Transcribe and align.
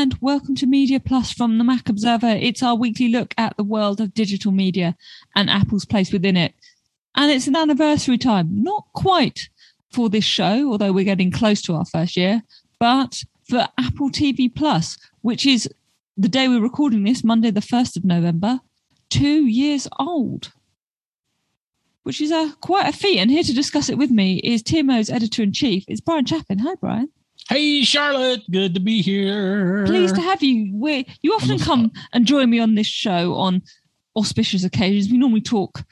and 0.00 0.16
welcome 0.22 0.54
to 0.54 0.66
Media 0.66 0.98
Plus 0.98 1.30
from 1.30 1.58
the 1.58 1.64
Mac 1.64 1.86
Observer. 1.90 2.30
It's 2.30 2.62
our 2.62 2.74
weekly 2.74 3.08
look 3.08 3.34
at 3.36 3.54
the 3.58 3.62
world 3.62 4.00
of 4.00 4.14
digital 4.14 4.50
media 4.50 4.96
and 5.36 5.50
Apple's 5.50 5.84
place 5.84 6.10
within 6.10 6.38
it. 6.38 6.54
And 7.14 7.30
it's 7.30 7.46
an 7.46 7.54
anniversary 7.54 8.16
time, 8.16 8.62
not 8.62 8.86
quite 8.94 9.50
for 9.92 10.08
this 10.08 10.24
show, 10.24 10.72
although 10.72 10.90
we're 10.90 11.04
getting 11.04 11.30
close 11.30 11.60
to 11.62 11.74
our 11.74 11.84
first 11.84 12.16
year, 12.16 12.40
but 12.78 13.24
for 13.46 13.68
Apple 13.76 14.08
TV 14.08 14.48
Plus, 14.52 14.96
which 15.20 15.44
is 15.44 15.68
the 16.16 16.30
day 16.30 16.48
we're 16.48 16.62
recording 16.62 17.04
this, 17.04 17.22
Monday, 17.22 17.50
the 17.50 17.60
1st 17.60 17.98
of 17.98 18.04
November, 18.06 18.60
two 19.10 19.44
years 19.44 19.86
old, 19.98 20.50
which 22.04 22.22
is 22.22 22.30
a 22.30 22.54
quite 22.62 22.88
a 22.88 22.96
feat. 22.96 23.18
And 23.18 23.30
here 23.30 23.42
to 23.42 23.52
discuss 23.52 23.90
it 23.90 23.98
with 23.98 24.10
me 24.10 24.38
is 24.38 24.62
TMO's 24.62 25.10
editor 25.10 25.42
in 25.42 25.52
chief. 25.52 25.84
It's 25.88 26.00
Bryan 26.00 26.24
Chaffin. 26.24 26.60
Hi, 26.60 26.74
Brian. 26.76 27.10
Hey, 27.50 27.82
Charlotte. 27.82 28.48
Good 28.48 28.74
to 28.74 28.80
be 28.80 29.02
here. 29.02 29.84
Pleased 29.84 30.14
to 30.14 30.20
have 30.20 30.40
you. 30.40 30.70
we 30.72 31.04
you 31.20 31.32
often 31.34 31.58
come 31.58 31.90
and 32.12 32.24
join 32.24 32.48
me 32.48 32.60
on 32.60 32.76
this 32.76 32.86
show 32.86 33.34
on 33.34 33.60
auspicious 34.14 34.62
occasions. 34.62 35.10
We 35.10 35.18
normally 35.18 35.40
talk 35.40 35.82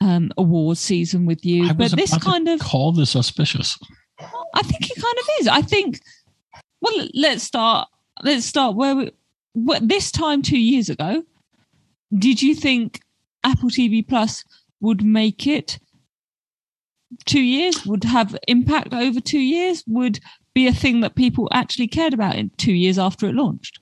um, 0.00 0.30
awards 0.38 0.78
season 0.78 1.26
with 1.26 1.44
you, 1.44 1.74
but 1.74 1.90
this 1.90 2.16
kind 2.18 2.46
of 2.48 2.60
call 2.60 2.92
this 2.92 3.16
auspicious. 3.16 3.76
I 4.54 4.62
think 4.62 4.88
it 4.88 5.02
kind 5.02 5.18
of 5.18 5.24
is. 5.40 5.48
I 5.48 5.60
think. 5.60 6.00
Well, 6.80 7.08
let's 7.14 7.42
start. 7.42 7.88
Let's 8.22 8.46
start 8.46 8.76
where 8.76 8.94
we. 8.94 9.10
this 9.82 10.12
time 10.12 10.40
two 10.40 10.60
years 10.60 10.88
ago, 10.88 11.24
did 12.16 12.40
you 12.40 12.54
think 12.54 13.00
Apple 13.42 13.70
TV 13.70 14.06
Plus 14.06 14.44
would 14.80 15.02
make 15.02 15.48
it 15.48 15.80
two 17.24 17.42
years? 17.42 17.84
Would 17.86 18.04
have 18.04 18.36
impact 18.46 18.94
over 18.94 19.20
two 19.20 19.40
years? 19.40 19.82
Would 19.88 20.20
be 20.58 20.66
a 20.66 20.72
thing 20.72 21.00
that 21.02 21.14
people 21.14 21.48
actually 21.52 21.86
cared 21.86 22.12
about 22.12 22.34
in 22.34 22.50
two 22.56 22.72
years 22.72 22.98
after 22.98 23.28
it 23.28 23.34
launched. 23.34 23.78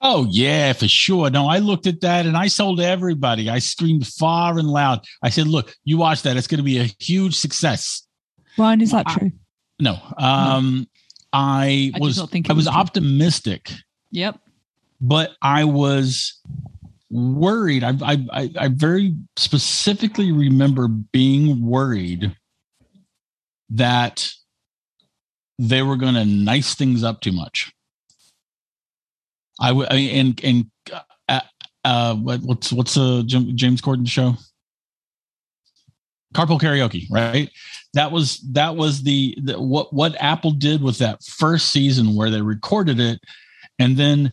Oh 0.00 0.26
yeah, 0.30 0.72
for 0.72 0.88
sure. 0.88 1.28
No, 1.28 1.46
I 1.46 1.58
looked 1.58 1.86
at 1.86 2.00
that 2.00 2.24
and 2.24 2.34
I 2.36 2.46
sold 2.48 2.80
everybody. 2.80 3.50
I 3.50 3.58
screamed 3.58 4.06
far 4.06 4.58
and 4.58 4.68
loud. 4.68 5.04
I 5.22 5.28
said, 5.28 5.46
"Look, 5.46 5.74
you 5.84 5.98
watch 5.98 6.22
that. 6.22 6.36
It's 6.36 6.46
going 6.46 6.58
to 6.58 6.64
be 6.64 6.78
a 6.78 6.90
huge 6.98 7.36
success." 7.36 8.06
Ryan, 8.56 8.80
is 8.80 8.90
that 8.92 9.06
true? 9.08 9.32
No. 9.80 9.98
Um, 10.16 10.78
no. 10.78 10.86
I, 11.34 11.92
I 11.94 11.98
was 11.98 12.18
I 12.18 12.22
was, 12.22 12.56
was 12.56 12.68
optimistic. 12.68 13.70
Yep. 14.10 14.38
But 15.00 15.32
I 15.42 15.64
was 15.64 16.40
worried. 17.10 17.84
I, 17.84 17.92
I 18.02 18.50
I 18.58 18.68
very 18.68 19.14
specifically 19.36 20.32
remember 20.32 20.88
being 20.88 21.66
worried 21.66 22.34
that 23.70 24.30
they 25.58 25.82
were 25.82 25.96
going 25.96 26.14
to 26.14 26.24
nice 26.24 26.74
things 26.74 27.04
up 27.04 27.20
too 27.20 27.32
much. 27.32 27.72
I 29.60 29.72
would, 29.72 29.90
and 29.92 30.40
and 30.42 30.70
uh, 31.28 31.40
uh, 31.84 32.14
what's 32.16 32.72
what's 32.72 32.96
a 32.96 33.22
James 33.24 33.80
Corden 33.80 34.08
show? 34.08 34.36
Carpool 36.34 36.60
karaoke, 36.60 37.06
right? 37.10 37.48
That 37.92 38.10
was 38.10 38.40
that 38.52 38.74
was 38.74 39.04
the, 39.04 39.38
the 39.40 39.60
what 39.60 39.92
what 39.92 40.16
Apple 40.20 40.50
did 40.50 40.82
with 40.82 40.98
that 40.98 41.22
first 41.22 41.70
season 41.70 42.16
where 42.16 42.30
they 42.30 42.40
recorded 42.40 42.98
it, 42.98 43.20
and 43.78 43.96
then 43.96 44.32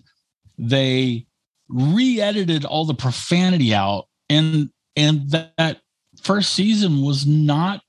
they 0.58 1.28
re-edited 1.69 2.66
all 2.66 2.85
the 2.85 2.95
profanity 2.95 3.75
out, 3.75 4.08
and 4.30 4.72
and 4.95 5.30
that, 5.30 5.53
that 5.58 5.81
first 6.22 6.53
season 6.53 7.03
was 7.03 7.28
not 7.28 7.81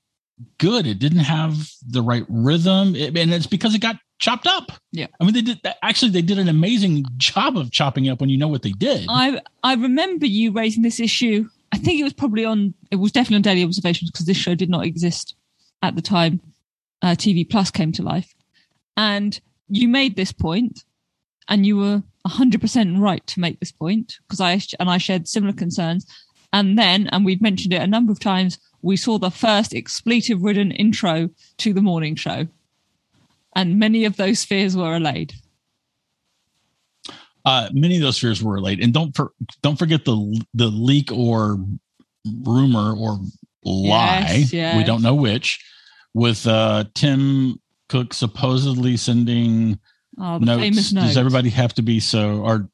good. 0.57 0.87
It 0.87 0.99
didn't 0.99 1.19
have 1.19 1.69
the 1.87 2.01
right 2.01 2.25
rhythm, 2.29 2.95
it, 2.95 3.17
and 3.17 3.33
it's 3.33 3.47
because 3.47 3.75
it 3.75 3.81
got 3.81 3.97
chopped 4.19 4.47
up. 4.47 4.71
Yeah, 4.91 5.07
I 5.19 5.23
mean, 5.23 5.33
they 5.33 5.41
did 5.41 5.59
actually 5.81 6.11
they 6.11 6.21
did 6.21 6.39
an 6.39 6.47
amazing 6.47 7.05
job 7.17 7.57
of 7.57 7.71
chopping 7.71 8.09
up 8.09 8.19
when 8.19 8.29
you 8.29 8.37
know 8.37 8.47
what 8.47 8.61
they 8.61 8.71
did. 8.71 9.05
I 9.09 9.41
I 9.63 9.75
remember 9.75 10.25
you 10.25 10.51
raising 10.51 10.83
this 10.83 10.99
issue. 10.99 11.49
I 11.71 11.77
think 11.77 11.99
it 11.99 12.03
was 12.03 12.13
probably 12.13 12.45
on. 12.45 12.73
It 12.91 12.97
was 12.97 13.11
definitely 13.11 13.37
on 13.37 13.41
Daily 13.43 13.63
Observations 13.63 14.11
because 14.11 14.25
this 14.25 14.37
show 14.37 14.55
did 14.55 14.69
not 14.69 14.85
exist 14.85 15.35
at 15.81 15.95
the 15.95 16.01
time. 16.01 16.39
Uh, 17.01 17.15
TV 17.15 17.47
Plus 17.47 17.69
came 17.69 17.91
to 17.91 18.01
life, 18.01 18.33
and 18.95 19.39
you 19.67 19.87
made 19.87 20.15
this 20.15 20.31
point, 20.31 20.85
and 21.49 21.65
you 21.65 21.77
were 21.77 22.03
hundred 22.25 22.61
percent 22.61 22.97
right 22.99 23.25
to 23.27 23.39
make 23.39 23.59
this 23.59 23.71
point 23.71 24.17
because 24.27 24.39
I 24.39 24.59
and 24.79 24.89
I 24.89 24.97
shared 24.97 25.27
similar 25.27 25.53
concerns. 25.53 26.07
And 26.53 26.77
then, 26.77 27.07
and 27.07 27.25
we've 27.25 27.41
mentioned 27.41 27.73
it 27.73 27.81
a 27.81 27.87
number 27.87 28.11
of 28.11 28.19
times, 28.19 28.59
we 28.83 28.97
saw 28.97 29.17
the 29.17 29.31
first 29.31 29.73
expletive 29.73 30.43
ridden 30.43 30.71
intro 30.71 31.29
to 31.57 31.73
the 31.73 31.81
morning 31.81 32.15
show. 32.15 32.47
And 33.55 33.79
many 33.79 34.05
of 34.05 34.17
those 34.17 34.43
fears 34.43 34.75
were 34.75 34.95
allayed. 34.95 35.33
Uh, 37.45 37.69
many 37.73 37.95
of 37.95 38.01
those 38.01 38.19
fears 38.19 38.43
were 38.43 38.57
allayed. 38.57 38.81
And 38.81 38.93
don't 38.93 39.15
for, 39.15 39.31
don't 39.61 39.77
forget 39.79 40.05
the 40.05 40.43
the 40.53 40.67
leak 40.67 41.11
or 41.11 41.57
rumor 42.43 42.95
or 42.95 43.19
lie. 43.63 44.25
Yes, 44.27 44.53
yes. 44.53 44.77
We 44.77 44.83
don't 44.83 45.01
know 45.01 45.15
which. 45.15 45.63
With 46.13 46.45
uh, 46.45 46.85
Tim 46.93 47.59
Cook 47.89 48.13
supposedly 48.13 48.97
sending 48.97 49.79
oh, 50.19 50.37
notes. 50.37 50.91
Does 50.91 51.17
everybody 51.17 51.49
have 51.49 51.73
to 51.75 51.81
be 51.81 51.99
so? 51.99 52.41
Or 52.41 52.69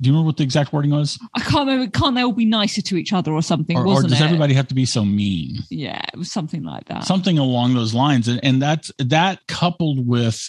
do 0.00 0.08
you 0.08 0.14
remember 0.14 0.28
what 0.28 0.38
the 0.38 0.44
exact 0.44 0.72
wording 0.72 0.92
was? 0.92 1.18
I 1.34 1.40
can't 1.40 1.68
remember. 1.68 1.90
Can't 1.90 2.14
they 2.14 2.22
all 2.22 2.32
be 2.32 2.46
nicer 2.46 2.80
to 2.80 2.96
each 2.96 3.12
other 3.12 3.32
or 3.32 3.42
something? 3.42 3.76
Or, 3.76 3.86
or 3.86 4.02
does 4.02 4.12
it? 4.12 4.24
everybody 4.24 4.54
have 4.54 4.68
to 4.68 4.74
be 4.74 4.86
so 4.86 5.04
mean? 5.04 5.58
Yeah, 5.68 6.02
it 6.12 6.16
was 6.16 6.32
something 6.32 6.62
like 6.62 6.86
that. 6.86 7.04
Something 7.04 7.38
along 7.38 7.74
those 7.74 7.92
lines, 7.92 8.26
and, 8.26 8.40
and 8.42 8.62
that's 8.62 8.90
that 8.98 9.46
coupled 9.46 10.06
with 10.06 10.48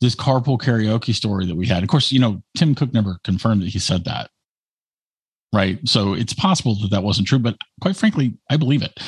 this 0.00 0.14
carpool 0.14 0.58
karaoke 0.58 1.14
story 1.14 1.44
that 1.46 1.56
we 1.56 1.66
had. 1.66 1.82
Of 1.82 1.90
course, 1.90 2.10
you 2.10 2.18
know 2.18 2.42
Tim 2.56 2.74
Cook 2.74 2.94
never 2.94 3.18
confirmed 3.22 3.62
that 3.62 3.68
he 3.68 3.78
said 3.78 4.04
that, 4.04 4.30
right? 5.52 5.78
So 5.86 6.14
it's 6.14 6.32
possible 6.32 6.74
that 6.76 6.90
that 6.90 7.02
wasn't 7.02 7.28
true, 7.28 7.38
but 7.38 7.58
quite 7.82 7.96
frankly, 7.96 8.38
I 8.48 8.56
believe 8.56 8.82
it. 8.82 8.98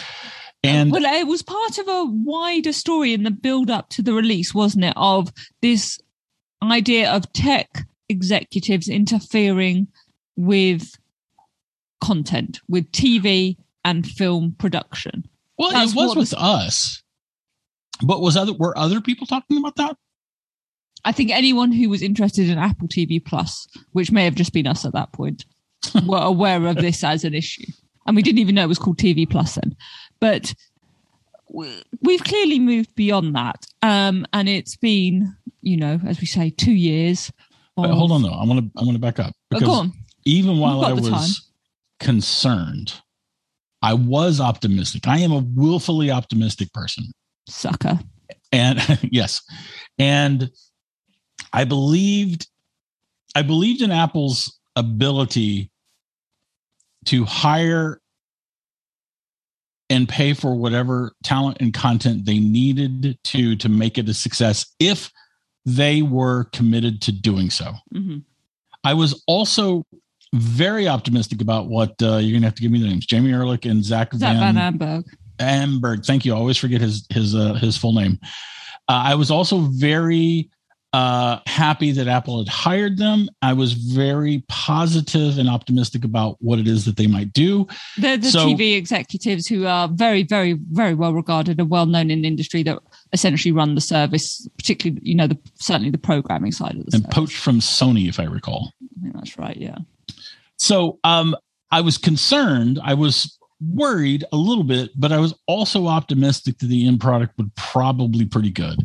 And 0.63 0.93
well, 0.93 1.05
it 1.05 1.27
was 1.27 1.43
part 1.43 1.79
of 1.79 1.89
a 1.89 2.05
wider 2.05 2.73
story 2.73 3.15
in 3.15 3.23
the 3.23 3.31
build 3.31 3.71
up 3.71 3.89
to 3.91 4.03
the 4.03 4.13
release, 4.13 4.55
wasn't 4.55 4.85
it? 4.85 4.93
Of 4.97 5.33
this 5.63 5.99
idea 6.63 7.11
of 7.11 7.33
tech 7.33 7.87
executives 8.13 8.89
interfering 8.89 9.89
with 10.37 10.95
content, 12.01 12.61
with 12.69 12.91
TV 12.93 13.57
and 13.85 14.07
film 14.07 14.55
production. 14.59 15.25
Well, 15.59 15.71
That's 15.71 15.93
it 15.93 15.97
was 15.97 16.17
with 16.17 16.35
us. 16.35 17.03
But 18.05 18.21
was 18.21 18.37
other 18.37 18.53
were 18.53 18.77
other 18.77 19.01
people 19.01 19.27
talking 19.27 19.59
about 19.59 19.77
that? 19.77 19.97
I 21.05 21.13
think 21.13 21.31
anyone 21.31 21.73
who 21.73 21.89
was 21.89 22.03
interested 22.03 22.49
in 22.49 22.59
Apple 22.59 22.89
TV 22.89 23.25
Plus, 23.25 23.67
which 23.93 24.13
may 24.13 24.25
have 24.25 24.35
just 24.35 24.53
been 24.53 24.67
us 24.67 24.85
at 24.85 24.93
that 24.93 25.13
point, 25.13 25.45
were 26.07 26.19
aware 26.19 26.67
of 26.67 26.77
this 26.77 27.03
as 27.03 27.25
an 27.25 27.35
issue. 27.35 27.71
And 28.07 28.17
we 28.17 28.23
didn't 28.23 28.39
even 28.39 28.55
know 28.55 28.65
it 28.65 28.69
was 28.69 28.79
called 28.79 28.99
TV 28.99 29.29
Plus 29.29 29.57
then. 29.57 29.77
But 30.21 30.55
we've 31.53 32.25
clearly 32.25 32.59
moved 32.59 32.95
beyond 32.95 33.35
that. 33.35 33.67
Um, 33.83 34.27
and 34.33 34.49
it's 34.49 34.77
been, 34.77 35.37
you 35.61 35.77
know, 35.77 36.01
as 36.07 36.21
we 36.21 36.27
say, 36.27 36.51
two 36.51 36.73
years 36.73 37.33
Wait, 37.77 37.91
hold 37.91 38.13
on 38.13 38.23
though. 38.23 38.31
I 38.33 38.45
want 38.45 38.61
to 38.61 38.81
I 38.81 38.85
want 38.85 38.95
to 38.95 39.01
back 39.01 39.19
up 39.19 39.33
oh, 39.55 39.59
because 39.59 39.89
even 40.25 40.59
while 40.59 40.85
I 40.85 40.93
was 40.93 41.09
time. 41.09 41.31
concerned, 42.01 42.95
I 43.81 43.95
was 43.95 44.41
optimistic. 44.41 45.09
I 45.09 45.19
am 45.19 45.33
a 45.33 45.39
willfully 45.55 46.11
optimistic 46.11 46.73
person. 46.73 47.05
Sucker. 47.49 47.99
And 48.53 48.81
yes. 49.11 49.43
And 49.99 50.51
I 51.53 51.65
believed 51.65 52.47
I 53.35 53.43
believed 53.43 53.81
in 53.81 53.91
Apple's 53.91 54.59
ability 54.77 55.71
to 57.07 57.25
hire 57.25 58.01
and 59.91 60.09
pay 60.09 60.33
for 60.33 60.55
whatever 60.55 61.13
talent 61.23 61.59
and 61.61 61.75
content 61.75 62.25
they 62.25 62.39
needed 62.39 63.19
to 63.25 63.57
to 63.57 63.69
make 63.69 63.99
it 63.99 64.09
a 64.09 64.15
success 64.15 64.75
if 64.79 65.11
they 65.65 66.03
were 66.03 66.45
committed 66.53 67.01
to 67.03 67.13
doing 67.13 67.51
so. 67.51 67.73
Mm-hmm. 67.95 68.19
I 68.85 68.95
was 68.95 69.23
also 69.27 69.87
very 70.35 70.89
optimistic 70.89 71.41
about 71.41 71.69
what 71.69 71.91
uh, 72.03 72.17
you're 72.17 72.33
going 72.33 72.43
to 72.43 72.47
have 72.47 72.55
to 72.55 72.63
give 72.63 72.73
me 72.73 72.81
the 72.81 72.89
names: 72.89 73.07
Jamie 73.07 73.31
Erlicht 73.31 73.71
and 73.71 73.85
Zach, 73.85 74.13
Zach 74.15 74.37
Van, 74.37 74.55
Van 74.55 74.75
Amburg. 74.75 75.05
Amburg. 75.39 76.05
Thank 76.05 76.25
you. 76.25 76.35
I 76.35 76.37
always 76.37 76.57
forget 76.57 76.81
his 76.81 77.07
his 77.11 77.35
uh, 77.35 77.55
his 77.55 77.77
full 77.77 77.93
name. 77.93 78.19
Uh, 78.89 79.03
I 79.07 79.15
was 79.15 79.31
also 79.31 79.61
very 79.61 80.51
uh, 80.93 81.39
happy 81.47 81.91
that 81.93 82.07
Apple 82.07 82.39
had 82.39 82.49
hired 82.49 82.99
them. 82.99 83.29
I 83.41 83.53
was 83.53 83.73
very 83.73 84.45
positive 84.49 85.39
and 85.39 85.49
optimistic 85.49 86.05
about 86.05 86.37
what 86.41 86.59
it 86.59 86.69
is 86.69 86.85
that 86.85 86.97
they 86.97 87.07
might 87.07 87.33
do. 87.33 87.67
They're 87.97 88.19
the 88.19 88.29
so, 88.29 88.47
TV 88.47 88.77
executives 88.77 89.47
who 89.47 89.67
are 89.67 89.89
very, 89.89 90.23
very, 90.23 90.59
very 90.71 90.95
well 90.95 91.15
regarded 91.15 91.59
and 91.59 91.71
well 91.71 91.87
known 91.87 92.11
in 92.11 92.23
the 92.23 92.29
industry 92.29 92.63
that 92.65 92.79
essentially 93.13 93.53
run 93.53 93.75
the 93.75 93.81
service, 93.81 94.49
particularly, 94.57 95.01
you 95.05 95.15
know, 95.15 95.27
the 95.27 95.39
certainly 95.55 95.91
the 95.91 95.99
programming 95.99 96.53
side 96.53 96.77
of 96.77 96.87
the 96.87 96.97
and 96.97 97.03
service. 97.03 97.15
poached 97.15 97.39
from 97.39 97.61
Sony, 97.61 98.09
if 98.09 98.19
I 98.19 98.25
recall. 98.25 98.73
I 99.05 99.11
that's 99.15 99.39
right. 99.39 99.57
Yeah. 99.57 99.79
So 100.57 100.99
um, 101.05 101.37
I 101.71 101.81
was 101.81 101.99
concerned. 101.99 102.81
I 102.83 102.95
was 102.95 103.39
worried 103.61 104.25
a 104.33 104.37
little 104.37 104.65
bit, 104.65 104.91
but 104.97 105.13
I 105.13 105.19
was 105.19 105.35
also 105.47 105.87
optimistic 105.87 106.59
that 106.59 106.67
the 106.67 106.87
end 106.87 107.01
product 107.01 107.37
would 107.39 107.55
probably 107.55 108.25
pretty 108.25 108.51
good 108.51 108.79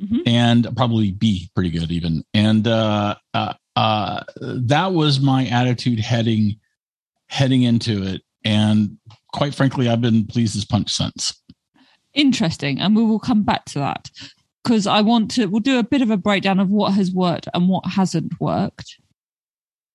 mm-hmm. 0.00 0.20
and 0.26 0.68
probably 0.76 1.12
be 1.12 1.50
pretty 1.54 1.70
good 1.70 1.90
even. 1.90 2.24
And 2.34 2.66
uh, 2.66 3.16
uh, 3.34 3.54
uh, 3.76 4.22
that 4.40 4.92
was 4.92 5.20
my 5.20 5.46
attitude 5.46 6.00
heading 6.00 6.58
heading 7.28 7.62
into 7.62 8.02
it, 8.02 8.22
and 8.44 8.98
quite 9.32 9.54
frankly, 9.54 9.88
I've 9.88 10.00
been 10.00 10.26
pleased 10.26 10.56
as 10.56 10.64
punch 10.64 10.90
since. 10.90 11.40
Interesting, 12.14 12.80
and 12.80 12.96
we 12.96 13.04
will 13.04 13.18
come 13.20 13.42
back 13.42 13.64
to 13.66 13.78
that 13.78 14.10
because 14.64 14.86
I 14.86 15.00
want 15.00 15.30
to. 15.32 15.46
We'll 15.46 15.60
do 15.60 15.78
a 15.78 15.84
bit 15.84 16.02
of 16.02 16.10
a 16.10 16.16
breakdown 16.16 16.58
of 16.60 16.70
what 16.70 16.94
has 16.94 17.12
worked 17.12 17.48
and 17.54 17.68
what 17.68 17.86
hasn't 17.86 18.40
worked 18.40 18.96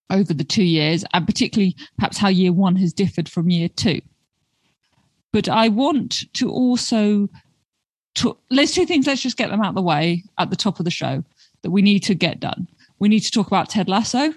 over 0.09 0.33
the 0.33 0.43
two 0.43 0.63
years, 0.63 1.03
and 1.13 1.25
particularly 1.25 1.75
perhaps 1.97 2.17
how 2.17 2.29
year 2.29 2.53
one 2.53 2.75
has 2.77 2.93
differed 2.93 3.27
from 3.27 3.49
year 3.49 3.67
two. 3.67 4.01
But 5.33 5.49
I 5.49 5.67
want 5.67 6.31
to 6.35 6.49
also 6.49 7.27
to, 8.15 8.37
let's 8.49 8.73
two 8.73 8.85
things. 8.85 9.07
Let's 9.07 9.21
just 9.21 9.35
get 9.37 9.49
them 9.49 9.61
out 9.61 9.69
of 9.69 9.75
the 9.75 9.81
way 9.81 10.23
at 10.37 10.49
the 10.49 10.55
top 10.55 10.79
of 10.79 10.85
the 10.85 10.91
show 10.91 11.23
that 11.63 11.71
we 11.71 11.81
need 11.81 11.99
to 12.03 12.15
get 12.15 12.39
done. 12.39 12.67
We 12.99 13.09
need 13.09 13.21
to 13.21 13.31
talk 13.31 13.47
about 13.47 13.69
Ted 13.69 13.89
Lasso, 13.89 14.33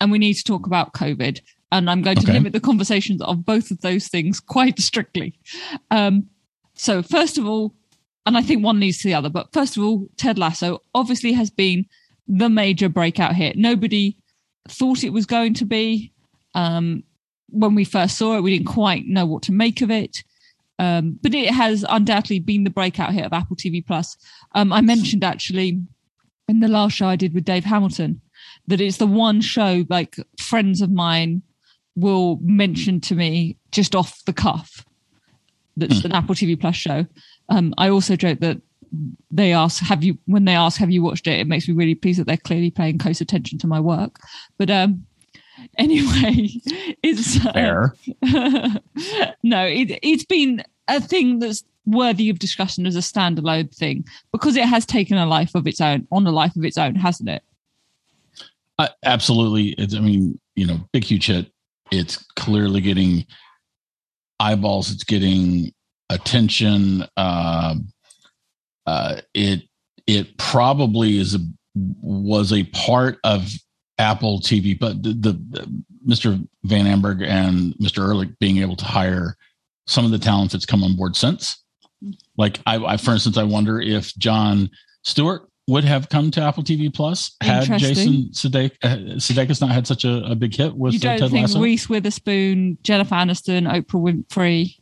and 0.00 0.10
we 0.10 0.18
need 0.18 0.34
to 0.34 0.44
talk 0.44 0.66
about 0.66 0.94
COVID. 0.94 1.40
And 1.72 1.90
I'm 1.90 2.00
going 2.00 2.16
to 2.16 2.22
Okay. 2.22 2.32
limit 2.32 2.52
the 2.54 2.60
conversations 2.60 3.20
of 3.20 3.44
both 3.44 3.70
of 3.70 3.80
those 3.82 4.08
things 4.08 4.40
quite 4.40 4.78
strictly. 4.90 5.38
Um, 5.90 6.28
so, 6.76 7.02
first 7.02 7.38
of 7.38 7.46
all, 7.46 7.74
and 8.26 8.36
I 8.36 8.42
think 8.42 8.62
one 8.62 8.80
leads 8.80 8.98
to 8.98 9.08
the 9.08 9.14
other, 9.14 9.30
but 9.30 9.52
first 9.52 9.76
of 9.76 9.82
all, 9.82 10.08
Ted 10.16 10.38
Lasso 10.38 10.82
obviously 10.94 11.32
has 11.32 11.50
been 11.50 11.86
the 12.28 12.48
major 12.48 12.88
breakout 12.88 13.34
hit. 13.34 13.56
Nobody 13.56 14.16
thought 14.68 15.04
it 15.04 15.12
was 15.12 15.26
going 15.26 15.54
to 15.54 15.64
be. 15.64 16.12
Um, 16.54 17.04
when 17.48 17.74
we 17.74 17.84
first 17.84 18.18
saw 18.18 18.36
it, 18.36 18.42
we 18.42 18.56
didn't 18.56 18.72
quite 18.72 19.06
know 19.06 19.24
what 19.24 19.42
to 19.44 19.52
make 19.52 19.80
of 19.80 19.90
it. 19.90 20.24
Um, 20.78 21.18
but 21.22 21.34
it 21.34 21.54
has 21.54 21.84
undoubtedly 21.88 22.40
been 22.40 22.64
the 22.64 22.70
breakout 22.70 23.12
hit 23.12 23.24
of 23.24 23.32
Apple 23.32 23.56
TV 23.56 23.84
Plus. 23.86 24.16
Um, 24.54 24.72
I 24.72 24.80
mentioned 24.80 25.24
actually 25.24 25.80
in 26.48 26.60
the 26.60 26.68
last 26.68 26.94
show 26.94 27.06
I 27.06 27.16
did 27.16 27.34
with 27.34 27.44
Dave 27.44 27.64
Hamilton 27.64 28.20
that 28.66 28.80
it's 28.80 28.98
the 28.98 29.06
one 29.06 29.40
show 29.40 29.84
like 29.88 30.16
friends 30.38 30.80
of 30.80 30.90
mine 30.90 31.42
will 31.94 32.38
mention 32.42 33.00
to 33.00 33.14
me 33.14 33.56
just 33.72 33.94
off 33.94 34.22
the 34.26 34.32
cuff 34.32 34.84
that's 35.76 36.04
an 36.04 36.12
Apple 36.12 36.34
TV 36.34 36.58
Plus 36.58 36.76
show. 36.76 37.06
Um, 37.48 37.74
I 37.78 37.88
also 37.88 38.16
joke 38.16 38.40
that 38.40 38.60
they 39.30 39.52
ask, 39.52 39.82
"Have 39.82 40.02
you?" 40.02 40.18
When 40.26 40.44
they 40.44 40.54
ask, 40.54 40.78
"Have 40.78 40.90
you 40.90 41.02
watched 41.02 41.26
it?" 41.26 41.38
It 41.40 41.46
makes 41.46 41.68
me 41.68 41.74
really 41.74 41.94
pleased 41.94 42.18
that 42.20 42.26
they're 42.26 42.36
clearly 42.36 42.70
paying 42.70 42.98
close 42.98 43.20
attention 43.20 43.58
to 43.58 43.66
my 43.66 43.80
work. 43.80 44.18
But 44.58 44.70
um, 44.70 45.06
anyway, 45.78 46.48
it's 47.02 47.44
uh, 47.44 47.52
Fair. 47.52 47.94
no, 49.42 49.64
it, 49.64 49.98
it's 50.02 50.24
been 50.24 50.62
a 50.88 51.00
thing 51.00 51.38
that's 51.38 51.64
worthy 51.84 52.28
of 52.28 52.38
discussion 52.38 52.86
as 52.86 52.96
a 52.96 53.00
standalone 53.00 53.74
thing 53.74 54.04
because 54.32 54.56
it 54.56 54.64
has 54.64 54.84
taken 54.84 55.16
a 55.16 55.26
life 55.26 55.54
of 55.54 55.66
its 55.66 55.80
own, 55.80 56.06
on 56.10 56.26
a 56.26 56.32
life 56.32 56.56
of 56.56 56.64
its 56.64 56.76
own, 56.76 56.94
hasn't 56.94 57.28
it? 57.28 57.42
Uh, 58.78 58.88
absolutely. 59.04 59.68
It's, 59.78 59.94
I 59.94 60.00
mean, 60.00 60.38
you 60.54 60.66
know, 60.66 60.80
big 60.92 61.04
huge 61.04 61.26
hit. 61.26 61.50
It's 61.92 62.16
clearly 62.34 62.80
getting 62.80 63.24
eyeballs. 64.40 64.90
It's 64.90 65.04
getting 65.04 65.72
attention. 66.10 67.04
Um 67.16 67.88
uh, 68.86 69.20
it 69.34 69.62
it 70.06 70.38
probably 70.38 71.18
is 71.18 71.34
a 71.34 71.40
was 71.74 72.52
a 72.52 72.64
part 72.64 73.18
of 73.24 73.50
Apple 73.98 74.40
TV, 74.40 74.78
but 74.78 75.02
the, 75.02 75.12
the 75.12 75.82
Mr. 76.06 76.46
Van 76.64 76.86
Amburg 76.86 77.26
and 77.26 77.74
Mr. 77.74 78.06
Erlicht 78.06 78.38
being 78.38 78.58
able 78.58 78.76
to 78.76 78.84
hire 78.84 79.36
some 79.86 80.04
of 80.04 80.10
the 80.10 80.18
talent 80.18 80.52
that's 80.52 80.66
come 80.66 80.84
on 80.84 80.96
board 80.96 81.16
since. 81.16 81.62
Like 82.36 82.60
I, 82.66 82.76
I 82.76 82.96
for 82.96 83.12
instance, 83.12 83.36
I 83.36 83.42
wonder 83.42 83.80
if 83.80 84.14
Jon 84.16 84.70
Stewart 85.02 85.48
would 85.68 85.84
have 85.84 86.08
come 86.08 86.30
to 86.30 86.40
Apple 86.40 86.62
TV 86.62 86.92
Plus 86.92 87.34
had. 87.40 87.64
Jason 87.78 88.30
uh, 88.30 88.88
Sudeikis 89.18 89.60
not 89.60 89.70
had 89.70 89.86
such 89.86 90.04
a, 90.04 90.24
a 90.24 90.34
big 90.34 90.54
hit 90.54 90.76
with 90.76 90.94
you 90.94 90.98
uh, 91.00 91.02
don't 91.02 91.18
Ted 91.18 91.30
think 91.30 91.48
Lasso. 91.48 91.60
Reese 91.60 91.88
Witherspoon, 91.88 92.78
Jennifer 92.82 93.14
Aniston, 93.14 93.70
Oprah 93.70 94.24
Winfrey, 94.24 94.78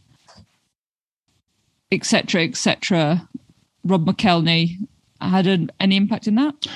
etc., 1.90 2.42
etc., 2.42 3.28
Rob 3.84 4.06
McElhenney 4.06 4.76
had 5.20 5.46
an, 5.46 5.70
any 5.80 5.96
impact 5.96 6.26
in 6.26 6.34
that? 6.36 6.66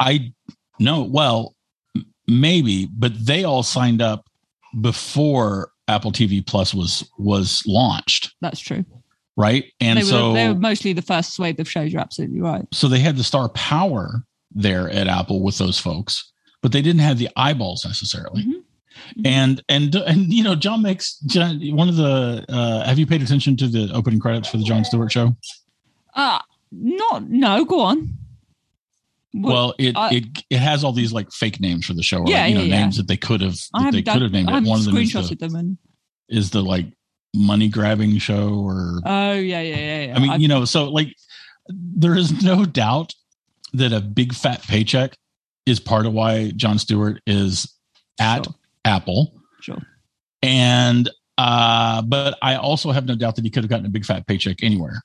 I 0.00 0.32
no, 0.78 1.02
well, 1.02 1.54
maybe, 2.26 2.86
but 2.86 3.12
they 3.26 3.44
all 3.44 3.62
signed 3.62 4.02
up 4.02 4.26
before 4.80 5.70
Apple 5.88 6.12
TV 6.12 6.44
Plus 6.44 6.74
was 6.74 7.08
was 7.18 7.62
launched, 7.66 8.34
That's 8.40 8.60
true. 8.60 8.84
Right? 9.36 9.64
And 9.80 9.98
they, 9.98 10.02
so 10.02 10.28
were, 10.28 10.34
they 10.34 10.48
were 10.48 10.54
mostly 10.54 10.92
the 10.92 11.02
first 11.02 11.34
swathe 11.34 11.58
of 11.58 11.68
shows. 11.68 11.92
You're 11.92 12.00
absolutely 12.02 12.40
right. 12.40 12.64
so 12.72 12.86
they 12.88 13.00
had 13.00 13.16
the 13.16 13.24
star 13.24 13.48
power 13.48 14.22
there 14.54 14.88
at 14.90 15.08
Apple 15.08 15.42
with 15.42 15.58
those 15.58 15.78
folks, 15.78 16.32
but 16.62 16.70
they 16.72 16.80
didn't 16.82 17.00
have 17.00 17.18
the 17.18 17.28
eyeballs 17.36 17.84
necessarily. 17.84 18.42
Mhm. 18.44 18.52
Mhm. 19.18 19.26
And 19.26 19.62
and 19.68 19.94
and 19.96 20.32
you 20.32 20.44
know, 20.44 20.54
John 20.54 20.80
makes 20.82 21.18
John, 21.26 21.58
one 21.76 21.88
of 21.88 21.96
the. 21.96 22.44
Uh, 22.48 22.84
have 22.84 22.96
you 22.98 23.06
paid 23.08 23.22
attention 23.22 23.56
to 23.56 23.66
the 23.66 23.90
opening 23.92 24.20
credits 24.20 24.48
for 24.48 24.56
the 24.56 24.62
Jon 24.62 24.84
Stewart 24.84 25.10
show? 25.10 25.36
Uh, 26.14 26.38
not, 26.70 27.28
no, 27.28 27.64
go 27.64 27.80
on. 27.80 28.16
What- 29.32 29.52
well, 29.52 29.74
it 29.80 29.96
I- 29.96 30.14
it 30.14 30.24
it 30.48 30.58
has 30.58 30.84
all 30.84 30.92
these 30.92 31.12
like 31.12 31.32
fake 31.32 31.58
names 31.60 31.86
for 31.86 31.94
the 31.94 32.04
show, 32.04 32.18
or 32.18 32.28
Yeah, 32.30 32.42
like, 32.42 32.48
you 32.50 32.54
know, 32.54 32.60
yeah, 32.62 32.74
yeah. 32.76 32.80
names 32.82 32.96
that 32.98 33.08
they 33.08 33.16
could 33.16 33.40
have 33.40 33.56
that 33.72 33.90
they 33.92 34.02
could 34.02 34.22
have 34.22 34.30
named 34.30 34.48
I 34.48 34.58
it. 34.58 34.64
One 34.64 34.78
of 34.78 34.84
them 34.84 34.96
is 34.96 35.12
the, 35.12 35.34
them. 35.34 35.56
And, 35.56 35.78
is 36.28 36.50
the 36.50 36.62
like 36.62 36.86
money 37.34 37.68
grabbing 37.68 38.16
show, 38.18 38.54
or 38.64 39.00
oh, 39.04 39.32
yeah, 39.32 39.60
yeah, 39.60 39.76
yeah. 39.76 40.04
yeah. 40.06 40.16
I 40.16 40.18
mean, 40.20 40.30
I've- 40.30 40.42
you 40.42 40.48
know, 40.48 40.64
so 40.64 40.84
like 40.90 41.14
there 41.68 42.14
is 42.16 42.42
no 42.42 42.64
doubt 42.64 43.14
that 43.72 43.92
a 43.92 44.00
big 44.00 44.32
fat 44.34 44.62
paycheck 44.62 45.16
is 45.66 45.80
part 45.80 46.06
of 46.06 46.12
why 46.12 46.52
Jon 46.56 46.78
Stewart 46.78 47.20
is 47.26 47.70
at 48.20 48.44
Sure. 48.44 48.54
Apple. 48.84 49.34
Sure. 49.60 49.82
And 50.42 51.10
uh, 51.38 52.02
but 52.02 52.38
I 52.42 52.54
also 52.56 52.92
have 52.92 53.06
no 53.06 53.16
doubt 53.16 53.34
that 53.36 53.44
he 53.44 53.50
could 53.50 53.64
have 53.64 53.70
gotten 53.70 53.86
a 53.86 53.90
big 53.90 54.04
fat 54.04 54.26
paycheck 54.26 54.62
anywhere. 54.62 55.02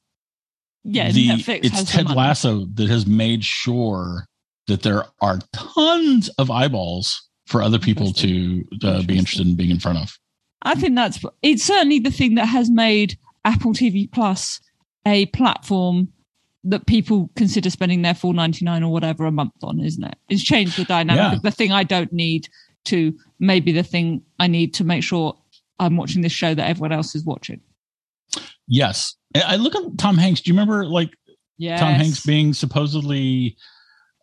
yeah, 0.83 1.11
the 1.11 1.29
Netflix 1.29 1.59
it's 1.63 1.91
Ted. 1.91 2.09
Lasso 2.09 2.65
that 2.75 2.87
has 2.89 3.07
made 3.07 3.43
sure 3.43 4.25
that 4.67 4.83
there 4.83 5.05
are 5.21 5.39
tons 5.53 6.29
of 6.37 6.51
eyeballs 6.51 7.27
for 7.47 7.63
other 7.63 7.79
people 7.79 8.13
to 8.13 8.63
uh, 8.83 9.01
be 9.03 9.17
interested 9.17 9.47
in 9.47 9.55
being 9.55 9.71
in 9.71 9.79
front 9.79 9.97
of. 9.97 10.15
I 10.63 10.75
think 10.75 10.95
that's 10.95 11.23
it's 11.41 11.63
certainly 11.63 11.99
the 11.99 12.11
thing 12.11 12.35
that 12.35 12.45
has 12.47 12.69
made 12.69 13.17
Apple 13.45 13.73
TV 13.73 14.11
Plus 14.11 14.59
a 15.05 15.25
platform 15.27 16.09
that 16.65 16.85
people 16.85 17.29
consider 17.37 17.69
spending 17.69 18.01
their 18.01 18.13
four 18.13 18.33
ninety 18.33 18.65
nine 18.65 18.83
or 18.83 18.91
whatever 18.91 19.25
a 19.25 19.31
month 19.31 19.53
on, 19.63 19.79
isn't 19.79 20.03
it? 20.03 20.15
It's 20.29 20.43
changed 20.43 20.77
the 20.77 20.83
dynamic 20.83 21.21
Yeah. 21.21 21.35
of 21.37 21.41
the 21.41 21.51
thing 21.51 21.71
I 21.71 21.83
don't 21.83 22.11
need 22.11 22.47
to 22.85 23.13
maybe 23.39 23.71
the 23.71 23.83
thing 23.83 24.21
I 24.39 24.47
need 24.47 24.73
to 24.75 24.83
make 24.83 25.03
sure 25.03 25.37
I'm 25.79 25.95
watching 25.95 26.21
this 26.21 26.33
show 26.33 26.53
that 26.53 26.67
everyone 26.69 26.91
else 26.91 27.15
is 27.15 27.23
watching. 27.23 27.61
Yes, 28.67 29.15
I 29.35 29.41
I 29.53 29.55
look 29.55 29.75
at 29.75 29.97
Tom 29.97 30.17
Hanks. 30.17 30.41
Do 30.41 30.49
you 30.49 30.53
remember 30.53 30.85
like 30.85 31.09
Yeah, 31.57 31.77
Tom 31.77 31.93
Hanks 31.93 32.25
being 32.25 32.53
supposedly 32.53 33.55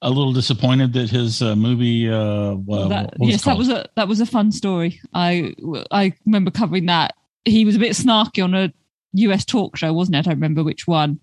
a 0.06 0.10
little 0.10 0.32
disappointed 0.32 0.92
that 0.94 1.10
his 1.10 1.42
uh, 1.42 1.56
movie. 1.56 2.08
Uh, 2.08 2.54
well, 2.54 2.88
that, 2.88 3.14
yes, 3.18 3.42
that 3.44 3.58
was 3.58 3.68
a 3.68 3.88
that 3.96 4.06
was 4.08 4.20
a 4.20 4.26
fun 4.26 4.52
story. 4.52 5.00
I 5.12 5.54
I 5.90 6.12
remember 6.24 6.50
covering 6.50 6.86
that. 6.86 7.14
He 7.44 7.64
was 7.64 7.76
a 7.76 7.78
bit 7.78 7.92
snarky 7.92 8.42
on 8.42 8.54
a 8.54 8.72
US 9.14 9.44
talk 9.44 9.76
show, 9.76 9.92
wasn't 9.92 10.14
it? 10.14 10.18
I 10.20 10.22
don't 10.22 10.34
remember 10.34 10.62
which 10.64 10.86
one. 10.86 11.20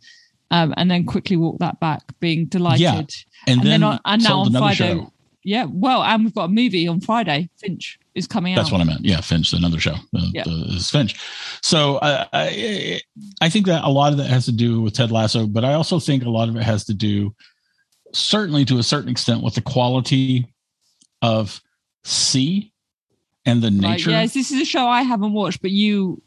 Um, 0.51 0.73
and 0.77 0.91
then 0.91 1.05
quickly 1.05 1.35
walked 1.37 1.61
that 1.61 1.79
back, 1.79 2.01
being 2.19 2.45
delighted. 2.45 2.81
Yeah, 2.81 2.99
and, 2.99 3.09
and 3.47 3.59
then, 3.61 3.65
then 3.81 3.83
on- 3.83 3.99
and 4.05 4.23
now 4.23 4.39
on 4.39 4.51
Friday- 4.51 4.75
show. 4.75 5.09
Yeah, 5.45 5.65
well, 5.69 6.03
and 6.03 6.23
we've 6.23 6.33
got 6.33 6.45
a 6.45 6.47
movie 6.47 6.87
on 6.87 7.01
Friday. 7.01 7.49
Finch 7.57 7.99
is 8.15 8.27
coming 8.27 8.55
That's 8.55 8.67
out. 8.69 8.71
That's 8.71 8.71
what 8.71 8.81
I 8.81 8.85
meant. 8.85 9.03
Yeah, 9.03 9.19
Finch, 9.19 9.51
another 9.51 9.77
show. 9.77 9.95
Uh, 10.15 10.27
Yeah. 10.31 10.43
uh, 10.47 10.75
is 10.75 10.89
Finch. 10.89 11.19
So 11.61 11.97
uh, 11.97 12.25
I, 12.31 13.01
I 13.41 13.49
think 13.49 13.65
that 13.65 13.83
a 13.83 13.89
lot 13.89 14.13
of 14.13 14.19
that 14.19 14.27
has 14.29 14.45
to 14.45 14.53
do 14.53 14.79
with 14.81 14.93
Ted 14.93 15.11
Lasso, 15.11 15.45
but 15.45 15.65
I 15.65 15.73
also 15.73 15.99
think 15.99 16.23
a 16.23 16.29
lot 16.29 16.47
of 16.47 16.55
it 16.55 16.63
has 16.63 16.85
to 16.85 16.93
do, 16.93 17.35
certainly 18.13 18.65
to 18.65 18.77
a 18.77 18.83
certain 18.83 19.09
extent, 19.09 19.43
with 19.43 19.55
the 19.55 19.61
quality 19.61 20.53
of 21.21 21.61
See 22.03 22.71
and 23.45 23.61
the 23.61 23.67
Right, 23.69 23.91
nature. 23.91 24.11
yes, 24.11 24.33
this 24.33 24.51
is 24.51 24.61
a 24.61 24.65
show 24.65 24.87
I 24.87 25.01
haven't 25.03 25.33
watched, 25.33 25.61
but 25.61 25.71
you 25.71 26.21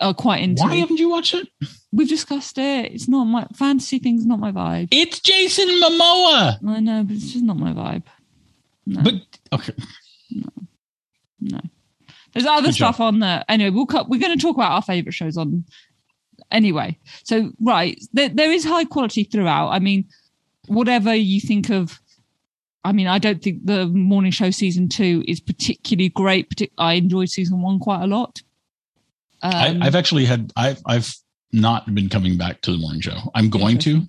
are 0.00 0.14
quite 0.14 0.42
into. 0.42 0.62
It. 0.62 0.66
Why 0.66 0.74
haven't 0.76 0.98
you 0.98 1.08
watched 1.10 1.34
it? 1.34 1.48
We've 1.92 2.08
discussed 2.08 2.56
it. 2.58 2.92
It's 2.92 3.08
not 3.08 3.24
my 3.24 3.46
fantasy 3.54 3.98
thing's 3.98 4.24
not 4.26 4.38
my 4.38 4.50
vibe. 4.52 4.88
It's 4.90 5.20
Jason 5.20 5.68
Momoa. 5.68 6.58
I 6.66 6.80
know, 6.80 7.04
but 7.04 7.16
it's 7.16 7.32
just 7.32 7.44
not 7.44 7.58
my 7.58 7.72
vibe. 7.72 8.04
No, 8.86 9.02
But 9.02 9.14
okay, 9.52 9.74
no. 11.40 11.60
There's 12.32 12.46
other 12.46 12.68
Good 12.68 12.74
stuff 12.76 12.98
on 13.00 13.18
there. 13.18 13.44
Anyway, 13.48 13.70
we'll 13.70 13.86
cut. 13.86 14.08
We're 14.08 14.20
going 14.20 14.36
to 14.36 14.42
talk 14.42 14.56
about 14.56 14.72
our 14.72 14.82
favorite 14.82 15.12
shows 15.12 15.36
on. 15.36 15.64
Anyway, 16.50 16.98
so 17.24 17.52
right, 17.60 18.00
there, 18.12 18.28
there 18.30 18.50
is 18.50 18.64
high 18.64 18.84
quality 18.84 19.24
throughout. 19.24 19.68
I 19.68 19.78
mean, 19.78 20.06
whatever 20.74 21.14
you 21.14 21.40
think 21.40 21.70
of. 21.70 22.00
I 22.84 22.92
mean, 22.92 23.06
I 23.06 23.18
don't 23.18 23.40
think 23.40 23.64
the 23.64 23.86
morning 23.86 24.32
show 24.32 24.50
season 24.50 24.88
two 24.88 25.22
is 25.28 25.38
particularly 25.40 26.08
great. 26.08 26.50
Partic- 26.50 26.72
I 26.78 26.94
enjoyed 26.94 27.30
season 27.30 27.62
one 27.62 27.78
quite 27.78 28.02
a 28.02 28.06
lot. 28.06 28.42
Um, 29.42 29.52
I, 29.54 29.86
I've 29.86 29.94
actually 29.94 30.24
had 30.24 30.52
I've 30.56 30.80
I've 30.86 31.14
not 31.52 31.92
been 31.94 32.08
coming 32.08 32.36
back 32.36 32.60
to 32.62 32.72
the 32.72 32.78
morning 32.78 33.00
show. 33.00 33.16
I'm 33.34 33.50
going 33.50 33.78
to. 33.78 34.02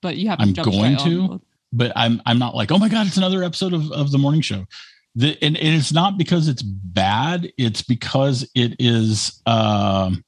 but 0.00 0.16
you 0.16 0.28
have 0.28 0.40
I'm 0.40 0.52
going 0.52 0.96
to. 0.98 1.20
on. 1.22 1.40
but 1.72 1.92
I'm 1.96 2.20
I'm 2.26 2.38
not 2.38 2.54
like, 2.54 2.70
oh 2.72 2.78
my 2.78 2.88
god, 2.88 3.06
it's 3.06 3.16
another 3.16 3.44
episode 3.44 3.72
of, 3.72 3.90
of 3.92 4.10
the 4.10 4.18
morning 4.18 4.40
show. 4.42 4.66
The, 5.14 5.36
and, 5.42 5.58
and 5.58 5.74
it's 5.74 5.92
not 5.92 6.16
because 6.16 6.48
it's 6.48 6.62
bad, 6.62 7.52
it's 7.58 7.82
because 7.82 8.48
it 8.54 8.76
is 8.78 9.40
um 9.46 10.24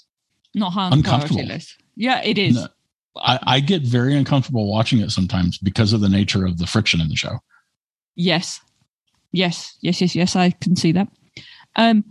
Not 0.54 0.72
high 0.74 0.90
on 0.90 0.98
the 0.98 1.02
priority 1.02 1.24
Uncomfortable. 1.26 1.44
list. 1.54 1.82
Yeah, 1.96 2.22
it 2.22 2.36
is. 2.38 2.54
No. 2.56 2.68
I, 3.16 3.38
I 3.44 3.60
get 3.60 3.82
very 3.82 4.14
uncomfortable 4.16 4.70
watching 4.70 4.98
it 5.00 5.10
sometimes 5.10 5.58
because 5.58 5.92
of 5.92 6.00
the 6.00 6.08
nature 6.08 6.44
of 6.44 6.58
the 6.58 6.66
friction 6.66 7.00
in 7.00 7.08
the 7.08 7.16
show. 7.16 7.38
Yes. 8.16 8.60
Yes, 9.32 9.76
yes, 9.80 10.00
yes, 10.00 10.14
yes, 10.14 10.36
I 10.36 10.50
can 10.50 10.76
see 10.76 10.92
that. 10.92 11.08
Um, 11.76 12.04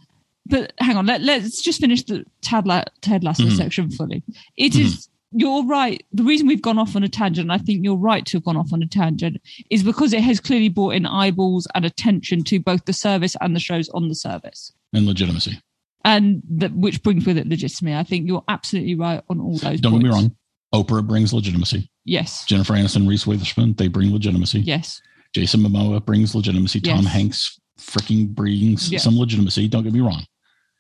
but 0.45 0.73
hang 0.79 0.97
on, 0.97 1.05
let, 1.05 1.21
let's 1.21 1.61
just 1.61 1.79
finish 1.79 2.03
the 2.03 2.25
Ted, 2.41 2.67
La- 2.67 2.83
Ted 3.01 3.23
Lasso 3.23 3.43
Mhm. 3.45 3.55
section 3.55 3.89
fully. 3.91 4.23
It 4.57 4.75
is, 4.75 5.07
you're 5.31 5.65
right. 5.65 6.05
The 6.11 6.23
reason 6.23 6.47
we've 6.47 6.61
gone 6.61 6.77
off 6.77 6.97
on 6.97 7.03
a 7.03 7.07
tangent, 7.07 7.49
I 7.49 7.57
think 7.59 7.83
you're 7.83 7.95
right 7.95 8.25
to 8.25 8.37
have 8.37 8.43
gone 8.43 8.57
off 8.57 8.73
on 8.73 8.83
a 8.83 8.87
tangent, 8.87 9.37
is 9.69 9.83
because 9.83 10.11
it 10.11 10.19
has 10.21 10.41
clearly 10.41 10.67
brought 10.67 10.95
in 10.95 11.05
eyeballs 11.05 11.65
and 11.73 11.85
attention 11.85 12.43
to 12.45 12.59
both 12.59 12.83
the 12.85 12.93
service 12.93 13.37
and 13.39 13.55
the 13.55 13.59
shows 13.61 13.87
on 13.89 14.09
the 14.09 14.15
service. 14.15 14.73
And 14.91 15.05
legitimacy. 15.05 15.61
And 16.03 16.43
that, 16.49 16.73
which 16.73 17.01
brings 17.03 17.25
with 17.25 17.37
it 17.37 17.47
legitimacy. 17.47 17.95
I 17.95 18.03
think 18.03 18.27
you're 18.27 18.43
absolutely 18.49 18.95
right 18.95 19.23
on 19.29 19.39
all 19.39 19.57
those. 19.57 19.79
Don't 19.79 19.93
get 19.93 20.03
me 20.03 20.09
points. 20.09 20.23
wrong. 20.23 20.35
Oprah 20.73 21.05
brings 21.05 21.33
legitimacy. 21.33 21.89
Yes. 22.05 22.45
Jennifer 22.45 22.73
Aniston, 22.73 23.07
Reese 23.07 23.27
Witherspoon, 23.27 23.73
they 23.73 23.87
bring 23.87 24.11
legitimacy. 24.11 24.61
Yes. 24.61 25.01
Jason 25.33 25.61
Momoa 25.61 26.03
brings 26.03 26.33
legitimacy. 26.35 26.81
Tom 26.81 27.05
Hanks 27.05 27.59
freaking 27.79 28.27
brings 28.29 28.91
Yeah. 28.91 28.99
some 28.99 29.17
legitimacy. 29.17 29.67
Don't 29.67 29.83
get 29.83 29.93
me 29.93 29.99
wrong. 29.99 30.25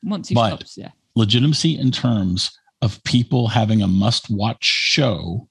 Once 0.03 0.29
he 0.29 0.35
But- 0.35 0.47
stops, 0.57 0.77
yeah. 0.77 0.89
Legitimacy 1.15 1.77
in 1.77 1.91
terms 1.91 2.51
of 2.81 3.03
people 3.03 3.47
having 3.49 3.81
a 3.81 3.87
must 3.87 4.29
watch 4.29 4.63
show. 4.65 5.47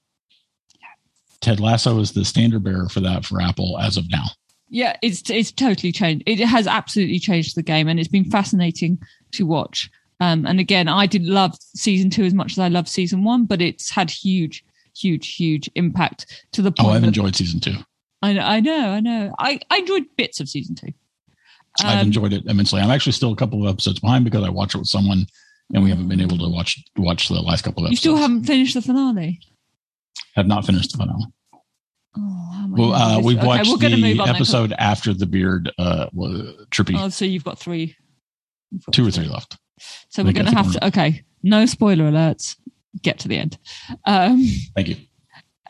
Ted 1.41 1.59
Lasso 1.59 1.99
is 1.99 2.11
the 2.11 2.23
standard 2.25 2.63
bearer 2.63 2.87
for 2.89 2.99
that 3.01 3.25
for 3.25 3.41
Apple 3.41 3.77
as 3.79 3.97
of 3.97 4.09
now. 4.09 4.25
Yeah, 4.69 4.95
it's 5.01 5.29
it's 5.29 5.51
totally 5.51 5.91
changed. 5.91 6.23
It 6.25 6.39
has 6.39 6.67
absolutely 6.67 7.19
changed 7.19 7.55
the 7.55 7.61
game, 7.63 7.87
and 7.87 7.99
it's 7.99 8.07
been 8.09 8.29
fascinating 8.29 8.97
to 9.33 9.45
watch. 9.45 9.89
Um, 10.19 10.45
and 10.45 10.59
again, 10.59 10.87
I 10.87 11.05
didn't 11.05 11.27
love 11.29 11.55
season 11.75 12.09
two 12.09 12.23
as 12.23 12.33
much 12.33 12.53
as 12.53 12.59
I 12.59 12.67
loved 12.67 12.87
season 12.87 13.23
one, 13.23 13.45
but 13.45 13.61
it's 13.61 13.89
had 13.89 14.09
huge, 14.09 14.63
huge, 14.95 15.35
huge 15.35 15.69
impact 15.75 16.45
to 16.53 16.61
the 16.61 16.71
point. 16.71 16.87
Oh, 16.89 16.91
I've 16.91 17.03
enjoyed 17.03 17.35
season 17.35 17.59
two. 17.59 17.75
I 18.21 18.33
know, 18.33 18.41
I 18.41 18.59
know, 18.61 18.89
I 18.91 18.99
know. 19.01 19.35
I, 19.39 19.59
I 19.69 19.77
enjoyed 19.79 20.03
bits 20.15 20.39
of 20.39 20.47
season 20.47 20.75
two. 20.75 20.89
I've 21.81 21.99
Um, 22.01 22.07
enjoyed 22.07 22.31
it 22.33 22.45
immensely. 22.45 22.79
I'm 22.79 22.91
actually 22.91 23.11
still 23.13 23.33
a 23.33 23.35
couple 23.35 23.67
of 23.67 23.73
episodes 23.73 23.99
behind 23.99 24.23
because 24.23 24.43
I 24.43 24.49
watch 24.49 24.75
it 24.75 24.77
with 24.77 24.87
someone 24.87 25.25
and 25.73 25.83
we 25.83 25.89
haven't 25.89 26.07
been 26.07 26.21
able 26.21 26.37
to 26.37 26.47
watch 26.47 26.81
watch 26.95 27.27
the 27.27 27.41
last 27.41 27.63
couple 27.63 27.83
of 27.83 27.87
episodes. 27.89 28.05
You 28.05 28.11
still 28.11 28.17
haven't 28.21 28.43
finished 28.43 28.75
the 28.75 28.81
finale. 28.81 29.39
have 30.35 30.47
not 30.47 30.65
finished 30.65 30.91
the 30.91 30.99
finale. 30.99 31.25
Oh, 32.15 32.67
Well, 32.69 32.93
uh, 32.93 33.19
we've 33.19 33.37
Okay, 33.39 33.47
watched 33.47 33.79
the 33.79 33.97
move 33.97 34.19
on 34.19 34.27
then. 34.27 34.35
episode 34.35 34.73
after 34.77 35.13
the 35.13 35.25
beard 35.25 35.71
uh, 35.79 36.07
was 36.13 36.65
trippy. 36.69 36.95
Oh, 36.97 37.09
so 37.09 37.25
you've 37.25 37.43
got 37.43 37.57
three. 37.59 37.95
You've 38.71 38.85
got 38.85 38.93
two 38.93 39.07
or 39.07 39.11
three 39.11 39.25
left. 39.27 39.57
So 40.09 40.23
we're 40.23 40.33
going 40.33 40.45
to 40.45 40.55
have 40.55 40.71
to. 40.73 40.87
Okay, 40.87 41.23
no 41.41 41.65
spoiler 41.65 42.05
alerts. 42.05 42.55
Get 43.01 43.19
to 43.19 43.27
the 43.27 43.37
end. 43.37 43.57
Um, 44.05 44.45
Thank 44.75 44.89
you. 44.89 44.95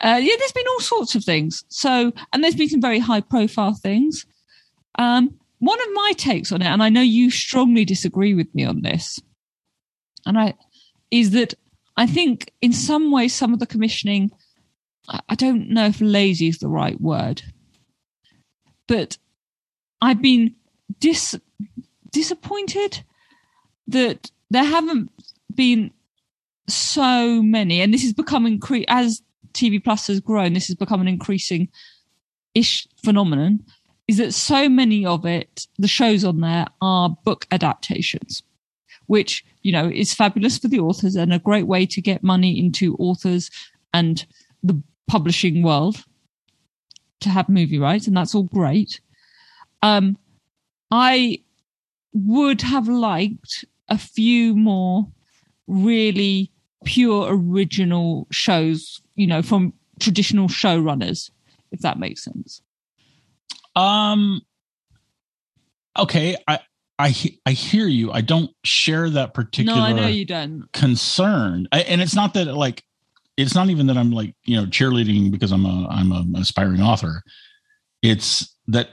uh, 0.02 0.20
yeah, 0.20 0.34
there's 0.38 0.52
been 0.52 0.66
all 0.68 0.80
sorts 0.80 1.14
of 1.14 1.24
things. 1.24 1.64
So, 1.68 2.12
and 2.32 2.44
there's 2.44 2.54
been 2.54 2.68
some 2.68 2.82
very 2.82 2.98
high 2.98 3.22
profile 3.22 3.74
things. 3.74 4.26
Um, 4.98 5.38
one 5.58 5.80
of 5.80 5.88
my 5.94 6.12
takes 6.16 6.52
on 6.52 6.60
it, 6.60 6.66
and 6.66 6.82
I 6.82 6.90
know 6.90 7.00
you 7.00 7.30
strongly 7.30 7.84
disagree 7.84 8.34
with 8.34 8.54
me 8.54 8.64
on 8.64 8.82
this, 8.82 9.18
and 10.26 10.38
I 10.38 10.54
is 11.10 11.30
that 11.30 11.54
I 11.96 12.06
think 12.06 12.52
in 12.60 12.72
some 12.72 13.10
ways 13.10 13.32
some 13.32 13.52
of 13.54 13.60
the 13.60 13.66
commissioning, 13.66 14.30
I, 15.08 15.20
I 15.30 15.34
don't 15.34 15.70
know 15.70 15.86
if 15.86 16.00
lazy 16.00 16.48
is 16.48 16.58
the 16.58 16.68
right 16.68 17.00
word, 17.00 17.42
but 18.86 19.16
I've 20.00 20.20
been 20.20 20.54
dis 21.00 21.38
disappointed 22.12 23.02
that 23.88 24.30
there 24.50 24.64
haven't 24.64 25.10
been 25.54 25.90
so 26.68 27.42
many, 27.42 27.80
and 27.80 27.92
this 27.92 28.04
is 28.04 28.12
becoming 28.12 28.58
cre- 28.58 28.88
as 28.88 29.22
TV 29.52 29.82
Plus 29.82 30.06
has 30.08 30.20
grown, 30.20 30.52
this 30.52 30.66
has 30.66 30.76
become 30.76 31.00
an 31.00 31.08
increasing 31.08 31.68
ish 32.54 32.86
phenomenon. 33.04 33.60
Is 34.06 34.18
that 34.18 34.34
so 34.34 34.68
many 34.68 35.06
of 35.06 35.24
it, 35.24 35.66
the 35.78 35.88
shows 35.88 36.24
on 36.24 36.40
there 36.40 36.66
are 36.82 37.16
book 37.24 37.46
adaptations, 37.50 38.42
which, 39.06 39.44
you 39.62 39.72
know, 39.72 39.88
is 39.88 40.12
fabulous 40.12 40.58
for 40.58 40.68
the 40.68 40.80
authors 40.80 41.16
and 41.16 41.32
a 41.32 41.38
great 41.38 41.66
way 41.66 41.86
to 41.86 42.02
get 42.02 42.22
money 42.22 42.58
into 42.58 42.96
authors 42.96 43.50
and 43.94 44.26
the 44.62 44.82
publishing 45.06 45.62
world 45.62 46.04
to 47.20 47.30
have 47.30 47.48
movie 47.48 47.78
rights, 47.78 48.06
and 48.06 48.16
that's 48.16 48.34
all 48.34 48.44
great. 48.44 49.00
Um, 49.82 50.18
I 50.90 51.40
would 52.12 52.62
have 52.62 52.88
liked 52.88 53.64
a 53.88 53.98
few 53.98 54.54
more 54.56 55.06
really 55.66 56.50
pure 56.84 57.28
original 57.30 58.26
shows, 58.30 59.00
you 59.16 59.26
know, 59.26 59.42
from 59.42 59.72
traditional 60.00 60.48
showrunners, 60.48 61.30
if 61.72 61.80
that 61.80 61.98
makes 61.98 62.24
sense. 62.24 62.62
Um. 63.76 64.42
Okay, 65.98 66.36
I 66.48 66.58
I 66.98 67.14
I 67.46 67.52
hear 67.52 67.86
you. 67.86 68.12
I 68.12 68.20
don't 68.20 68.50
share 68.64 69.10
that 69.10 69.34
particular 69.34 69.78
No, 69.80 69.84
I 69.84 69.92
know 69.92 70.06
you 70.06 70.24
don't. 70.24 70.70
concern, 70.72 71.66
I, 71.72 71.80
and 71.80 72.00
it's 72.00 72.14
not 72.14 72.34
that 72.34 72.46
like 72.54 72.82
it's 73.36 73.54
not 73.54 73.68
even 73.68 73.86
that 73.88 73.96
I'm 73.96 74.12
like 74.12 74.34
you 74.44 74.56
know 74.56 74.66
cheerleading 74.66 75.30
because 75.30 75.52
I'm 75.52 75.64
a 75.66 75.88
I'm 75.88 76.12
an 76.12 76.36
aspiring 76.36 76.80
author. 76.80 77.22
It's 78.02 78.56
that 78.68 78.90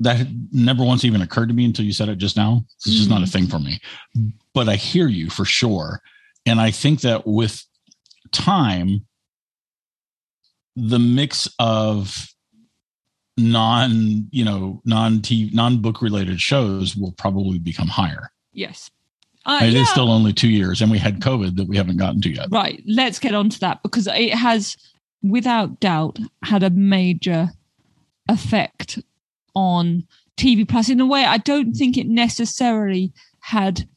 that 0.00 0.26
never 0.50 0.82
once 0.84 1.04
even 1.04 1.20
occurred 1.22 1.48
to 1.48 1.54
me 1.54 1.64
until 1.64 1.84
you 1.84 1.92
said 1.92 2.08
it 2.08 2.16
just 2.18 2.36
now. 2.36 2.64
It's 2.76 2.96
just 2.96 3.10
not 3.10 3.22
a 3.22 3.26
Mhm. 3.26 3.32
thing 3.32 3.46
for 3.46 3.58
me. 3.58 3.78
But 4.54 4.68
I 4.68 4.76
hear 4.76 5.08
you 5.08 5.30
for 5.30 5.44
sure, 5.44 6.00
and 6.46 6.60
I 6.60 6.70
think 6.70 7.02
that 7.02 7.26
with 7.26 7.64
time, 8.32 9.06
the 10.76 10.98
mix 10.98 11.48
of 11.58 12.28
non 13.36 14.28
you 14.30 14.44
know 14.44 14.80
non 14.84 15.22
non 15.52 15.78
book 15.78 16.02
related 16.02 16.40
shows 16.40 16.96
will 16.96 17.12
probably 17.12 17.58
become 17.58 17.88
higher. 17.88 18.32
Yes. 18.52 18.90
Uh, 19.46 19.60
it 19.62 19.68
is 19.68 19.74
yeah. 19.74 19.84
still 19.84 20.10
only 20.10 20.32
two 20.34 20.50
years, 20.50 20.82
and 20.82 20.90
we 20.90 20.98
had 20.98 21.20
COVID 21.20 21.56
that 21.56 21.66
we 21.66 21.76
haven't 21.76 21.96
gotten 21.96 22.20
to 22.22 22.30
yet. 22.30 22.48
Right. 22.50 22.82
Let's 22.86 23.18
get 23.18 23.34
on 23.34 23.48
to 23.48 23.60
that 23.60 23.82
because 23.82 24.06
it 24.06 24.34
has, 24.34 24.76
without 25.22 25.80
doubt, 25.80 26.18
had 26.42 26.62
a 26.62 26.68
major 26.68 27.50
effect 28.28 28.98
on 29.54 30.06
TV 30.36 30.66
Plus 30.68 30.88
in 30.88 31.00
a 31.00 31.06
way 31.06 31.24
I 31.24 31.38
don't 31.38 31.74
think 31.74 31.96
it 31.96 32.06
necessarily 32.06 33.12
had 33.40 33.88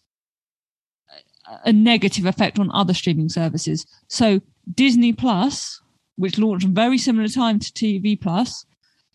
a- 1.65 1.73
negative 1.73 2.25
effect 2.25 2.59
on 2.59 2.71
other 2.71 2.93
streaming 2.93 3.29
services. 3.29 3.85
So 4.07 4.41
Disney 4.73 5.13
Plus, 5.13 5.81
which 6.15 6.37
launched 6.37 6.67
very 6.67 6.97
similar 6.97 7.27
time 7.27 7.59
to 7.59 7.71
TV 7.71 8.19
Plus, 8.19 8.65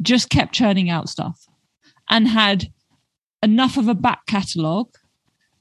just 0.01 0.31
kept 0.31 0.55
churning 0.55 0.91
out 0.91 1.09
stuff 1.09 1.47
and 2.09 2.29
had 2.29 2.73
enough 3.43 3.77
of 3.77 3.89
a 3.89 3.95
back 3.95 4.27
catalogue 4.27 4.95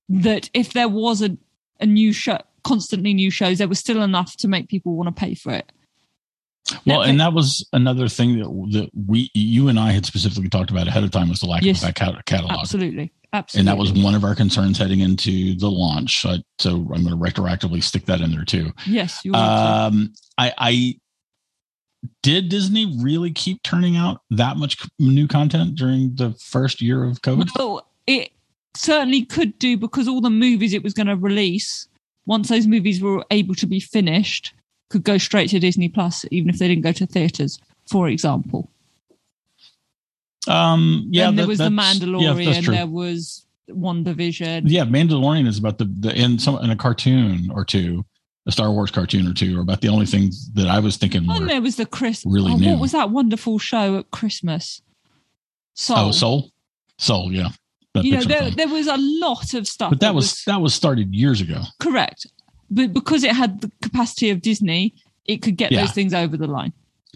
that 0.09 0.49
if 0.53 0.73
there 0.73 0.89
was 0.89 1.21
a, 1.21 1.37
a 1.79 1.85
new 1.85 2.13
show, 2.13 2.39
constantly 2.63 3.13
new 3.13 3.31
shows, 3.31 3.57
there 3.57 3.67
was 3.67 3.79
still 3.79 4.01
enough 4.01 4.37
to 4.37 4.47
make 4.47 4.69
people 4.69 4.95
want 4.95 5.07
to 5.07 5.19
pay 5.19 5.33
for 5.33 5.51
it. 5.53 5.71
Well, 6.85 7.01
and 7.03 7.19
that 7.19 7.33
was 7.33 7.67
another 7.73 8.07
thing 8.07 8.39
that 8.39 8.47
that 8.79 8.89
we, 9.07 9.29
you 9.33 9.67
and 9.69 9.79
I 9.79 9.91
had 9.91 10.05
specifically 10.05 10.49
talked 10.49 10.69
about 10.71 10.87
ahead 10.87 11.03
of 11.03 11.11
time 11.11 11.29
was 11.29 11.39
the 11.39 11.45
lack 11.47 11.63
Yes. 11.63 11.81
of 11.83 11.89
a 11.89 11.93
back 11.93 12.25
catalog, 12.25 12.59
absolutely, 12.59 13.11
absolutely, 13.33 13.59
and 13.59 13.67
that 13.67 13.77
was 13.79 13.93
one 13.93 14.15
of 14.15 14.23
our 14.23 14.35
concerns 14.35 14.77
heading 14.77 14.99
into 14.99 15.55
the 15.55 15.69
launch. 15.71 16.21
So, 16.21 16.37
so 16.59 16.71
I'm 16.93 17.05
going 17.05 17.09
to 17.09 17.15
retroactively 17.15 17.81
stick 17.83 18.05
that 18.07 18.19
in 18.21 18.31
there 18.31 18.43
too. 18.45 18.71
yes. 18.85 19.21
Um, 19.33 20.13
I, 20.37 20.53
I 20.57 20.95
did 22.21 22.49
Disney 22.49 22.97
really 23.01 23.31
keep 23.31 23.63
turning 23.63 23.95
out 23.95 24.21
that 24.29 24.57
much 24.57 24.77
new 24.99 25.27
content 25.27 25.75
during 25.75 26.15
the 26.15 26.31
first 26.41 26.81
year 26.81 27.03
of 27.03 27.21
COVID? 27.21 27.49
well, 27.57 27.87
it 28.05 28.31
certainly 28.75 29.25
could 29.25 29.57
do 29.59 29.77
because 29.77 30.07
all 30.07 30.21
the 30.21 30.29
movies 30.29 30.73
it 30.73 30.83
was 30.83 30.93
going 30.93 31.07
to 31.07 31.15
release, 31.15 31.87
once 32.25 32.49
those 32.49 32.67
movies 32.67 33.01
were 33.01 33.25
able 33.31 33.55
to 33.55 33.65
be 33.65 33.79
finished, 33.79 34.53
could 34.89 35.03
go 35.03 35.17
straight 35.17 35.49
to 35.49 35.59
Disney 35.59 35.89
Plus, 35.89 36.25
even 36.31 36.49
if 36.49 36.59
they 36.59 36.67
didn't 36.67 36.83
go 36.83 36.91
to 36.93 37.05
theaters. 37.05 37.59
For 37.89 38.07
example, 38.09 38.69
Um, 40.47 41.07
yeah, 41.11 41.27
and 41.29 41.37
there 41.37 41.45
that- 41.45 41.49
was 41.49 41.57
the 41.57 41.65
Mandalorian, 41.65 42.63
Yeah, 42.65 42.71
there 42.71 42.87
was 42.87 43.45
WandaVision. 43.69 44.63
yeah, 44.65 44.85
Mandalorian 44.85 45.45
is 45.47 45.57
about 45.57 45.77
the 45.77 45.85
the 45.85 46.15
in 46.17 46.39
some 46.39 46.57
in 46.63 46.69
a 46.69 46.75
cartoon 46.75 47.51
or 47.51 47.65
two, 47.65 48.05
a 48.45 48.51
Star 48.51 48.71
Wars 48.71 48.89
cartoon 48.91 49.27
or 49.27 49.33
two, 49.33 49.57
are 49.57 49.61
about 49.61 49.81
the 49.81 49.89
only 49.89 50.05
things 50.05 50.49
that 50.53 50.67
I 50.67 50.79
was 50.79 50.95
thinking 50.95 51.29
And 51.29 51.49
there 51.49 51.61
was 51.61 51.75
the 51.75 51.85
Chris. 51.85 52.23
really 52.25 52.53
oh. 52.53 52.71
What 52.71 52.79
was 52.79 52.93
that 52.93 53.09
wonderful 53.11 53.59
show 53.59 53.97
at 53.99 54.11
Christmas? 54.11 54.81
Soul. 55.73 55.97
oh 55.97 56.11
Soul, 56.11 56.51
Soul, 56.97 57.31
yeah. 57.33 57.49
That 57.93 58.05
you 58.05 58.11
know, 58.13 58.23
there, 58.23 58.49
there 58.51 58.67
was 58.67 58.87
a 58.87 58.97
lot 58.97 59.53
of 59.53 59.67
stuff. 59.67 59.89
but 59.89 59.99
that 59.99 60.15
was 60.15 60.43
that 60.45 60.61
was 60.61 60.73
started 60.73 61.13
years 61.13 61.41
ago. 61.41 61.61
correct. 61.79 62.25
But 62.69 62.93
because 62.93 63.23
it 63.23 63.31
had 63.35 63.61
the 63.61 63.71
capacity 63.81 64.29
of 64.29 64.41
Disney, 64.41 64.93
it 65.25 65.41
could 65.41 65.57
get 65.57 65.71
Yeah. 65.71 65.81
those 65.81 65.91
things 65.91 66.13
over 66.13 66.35
the 66.37 66.47
line. 66.47 66.73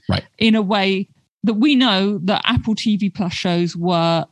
Right. 0.09 0.23
In 0.37 0.55
a 0.55 0.61
way 0.61 1.07
that 1.43 1.55
we 1.55 1.75
know 1.75 2.19
that 2.19 2.41
Apple 2.45 2.75
TV 2.75 3.13
Plus 3.13 3.33
shows 3.33 3.75
were, 3.75 4.25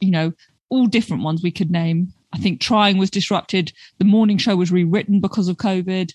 you 0.00 0.10
know, 0.10 0.32
all 0.68 0.86
different 0.86 1.22
ones 1.22 1.42
we 1.42 1.50
could 1.50 1.70
name. 1.70 2.12
I 2.32 2.38
think 2.38 2.60
Trying 2.60 2.98
was 2.98 3.10
disrupted. 3.10 3.72
The 3.98 4.04
morning 4.04 4.38
show 4.38 4.56
was 4.56 4.72
rewritten 4.72 5.20
because 5.20 5.48
of 5.48 5.56
COVID. 5.56 6.12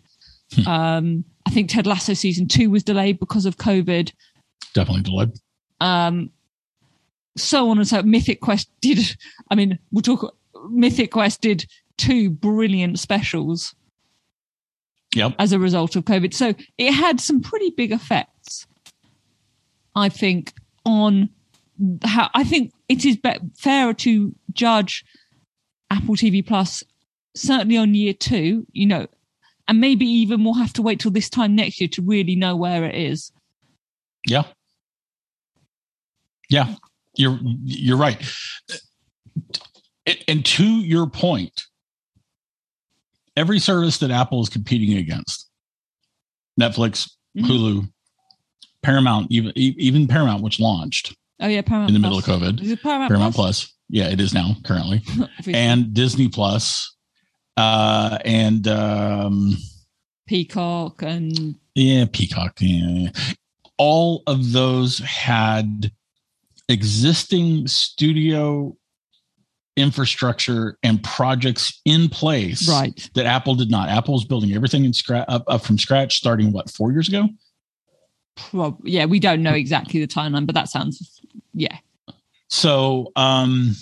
um, 0.68 1.24
I 1.46 1.52
think 1.52 1.70
Ted 1.70 1.88
Lasso 1.88 2.14
season 2.14 2.48
two 2.48 2.70
was 2.70 2.84
delayed 2.84 3.20
because 3.20 3.46
of 3.46 3.58
COVID. 3.58 4.12
Definitely 4.74 5.04
delayed. 5.04 5.32
Um, 5.80 6.30
so 7.38 7.70
on 7.70 7.78
and 7.78 7.88
so. 7.88 8.02
Mythic 8.04 8.42
Quest 8.42 8.70
did. 8.82 9.16
I 9.50 9.56
mean, 9.56 9.80
we'll 9.92 10.02
talk. 10.02 10.36
Mythic 10.70 11.12
Quest 11.12 11.42
did 11.42 11.66
two 11.98 12.30
brilliant 12.30 13.00
specials 13.00 13.74
Yep. 15.16 15.36
as 15.39 15.51
a 15.54 15.60
result 15.60 15.96
of 15.96 16.06
COVID. 16.06 16.34
So 16.34 16.54
it 16.78 16.92
had 16.94 17.20
some 17.20 17.42
pretty 17.42 17.72
big 17.72 17.92
effects, 17.92 18.68
I 19.96 20.10
think, 20.10 20.54
on 20.86 21.30
how 22.04 22.30
I 22.34 22.44
think 22.44 22.74
it 22.88 23.06
is 23.06 23.16
be- 23.18 23.34
fairer 23.58 23.94
to 23.96 24.36
judge 24.54 25.04
Apple 25.89 26.16
TV 26.16 26.46
Plus 26.46 26.84
certainly 27.36 27.78
on 27.78 27.96
year 27.96 28.13
two, 28.13 28.68
you 28.72 28.86
know, 28.86 29.08
and 29.68 29.80
maybe 29.80 30.06
even 30.06 30.44
we'll 30.44 30.56
have 30.56 30.74
to 30.74 30.82
wait 30.82 31.00
till 31.00 31.12
this 31.12 31.30
time 31.30 31.56
next 31.56 31.80
year 31.80 31.88
to 31.88 32.01
really 32.01 32.36
know 32.36 32.56
where 32.56 32.84
it 32.84 32.96
is. 32.96 33.32
Yeah. 34.28 34.44
Yeah. 36.50 36.75
You're 37.16 37.39
you're 37.63 37.98
right. 37.98 38.22
And- 40.06 40.24
And 40.28 40.46
to 40.46 40.66
your 40.66 41.08
point, 41.08 41.62
every 43.39 43.58
service 43.60 43.98
that 44.00 44.12
Apple 44.12 44.41
is 44.41 44.50
competing 44.50 44.98
against, 44.98 45.48
Netflix, 46.60 47.10
Mhm. 47.38 47.46
Hulu, 47.46 47.91
Paramount, 48.84 49.31
even 49.31 49.51
even 49.55 50.08
Paramount, 50.08 50.43
which 50.43 50.60
launched 50.60 51.15
Oh 51.39 51.48
yeah, 51.48 51.62
Paramount 51.62 51.89
in 51.89 51.93
the 51.93 52.00
middle 52.00 52.17
of 52.17 52.25
COVID, 52.25 52.62
Is 52.62 52.72
it 52.72 52.81
Paramount, 52.84 53.10
Paramount 53.10 53.34
Plus? 53.36 53.65
Plus. 53.65 53.74
Yeah, 53.89 54.10
it 54.10 54.19
is 54.19 54.34
now 54.34 54.55
currently, 54.63 55.01
and 55.53 55.93
Disney 55.93 56.27
Plus, 56.27 56.96
uh, 57.58 58.17
and 58.25 58.67
um, 58.67 59.55
Peacock 60.27 61.01
and 61.01 61.55
Yeah, 61.75 62.05
Peacock. 62.12 62.58
Yeah. 62.62 63.10
All 63.77 64.24
of 64.27 64.51
those 64.51 65.00
had 65.00 65.91
existing 66.67 67.67
studio 67.67 68.75
infrastructure 69.80 70.78
and 70.84 71.02
projects 71.04 71.82
in 71.86 72.10
place 72.10 72.68
right. 72.68 73.10
that 73.16 73.26
Apple 73.26 73.56
did 73.56 73.72
not. 73.72 73.88
Apple 73.90 74.10
Apple's 74.10 74.26
building 74.26 74.56
everything 74.56 74.86
in 74.86 74.92
scratch 74.92 75.26
up, 75.28 75.44
up 75.46 75.62
from 75.62 75.78
scratch 75.78 76.18
starting 76.18 76.52
what 76.52 76.68
four 76.72 76.92
years 76.92 77.08
ago. 77.08 77.30
Prob- 78.36 78.82
yeah, 78.84 79.06
we 79.06 79.20
don't 79.20 79.44
know 79.44 79.54
exactly 79.54 80.00
the 80.00 80.08
timeline, 80.08 80.48
but 80.48 80.56
that 80.56 80.68
sounds 80.68 81.22
yeah. 81.54 81.78
So, 82.48 83.12
um, 83.16 83.76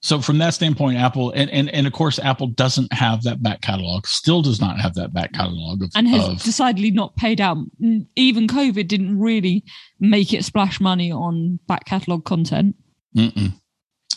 so 0.00 0.20
from 0.20 0.38
that 0.38 0.54
standpoint, 0.54 0.98
Apple 0.98 1.32
and, 1.32 1.50
and 1.50 1.68
and 1.70 1.88
of 1.88 1.92
course, 1.92 2.20
Apple 2.20 2.46
doesn't 2.46 2.92
have 2.92 3.24
that 3.24 3.42
back 3.42 3.62
catalog. 3.62 4.06
Still 4.06 4.42
does 4.42 4.60
not 4.60 4.78
have 4.78 4.94
that 4.94 5.12
back 5.12 5.32
catalog 5.32 5.82
of, 5.82 5.90
and 5.96 6.06
has 6.06 6.28
of 6.28 6.42
decidedly 6.44 6.92
not 6.92 7.16
paid 7.16 7.40
out. 7.40 7.56
Even 8.14 8.46
COVID 8.46 8.86
didn't 8.86 9.18
really 9.18 9.64
make 9.98 10.32
it 10.32 10.44
splash 10.44 10.80
money 10.80 11.10
on 11.10 11.58
back 11.66 11.84
catalog 11.84 12.24
content 12.24 12.76
mm-mm. 13.16 13.54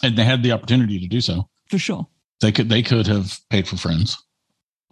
And 0.04 0.18
they 0.18 0.24
had 0.24 0.44
the 0.44 0.52
opportunity 0.52 1.00
to 1.00 1.08
do 1.08 1.22
so. 1.22 1.50
for 1.70 1.78
sure. 1.78 2.08
They 2.42 2.52
could 2.52 2.70
they 2.70 2.84
could 2.84 3.08
have 3.08 3.40
paid 3.50 3.68
for 3.68 3.78
Friends. 3.78 4.18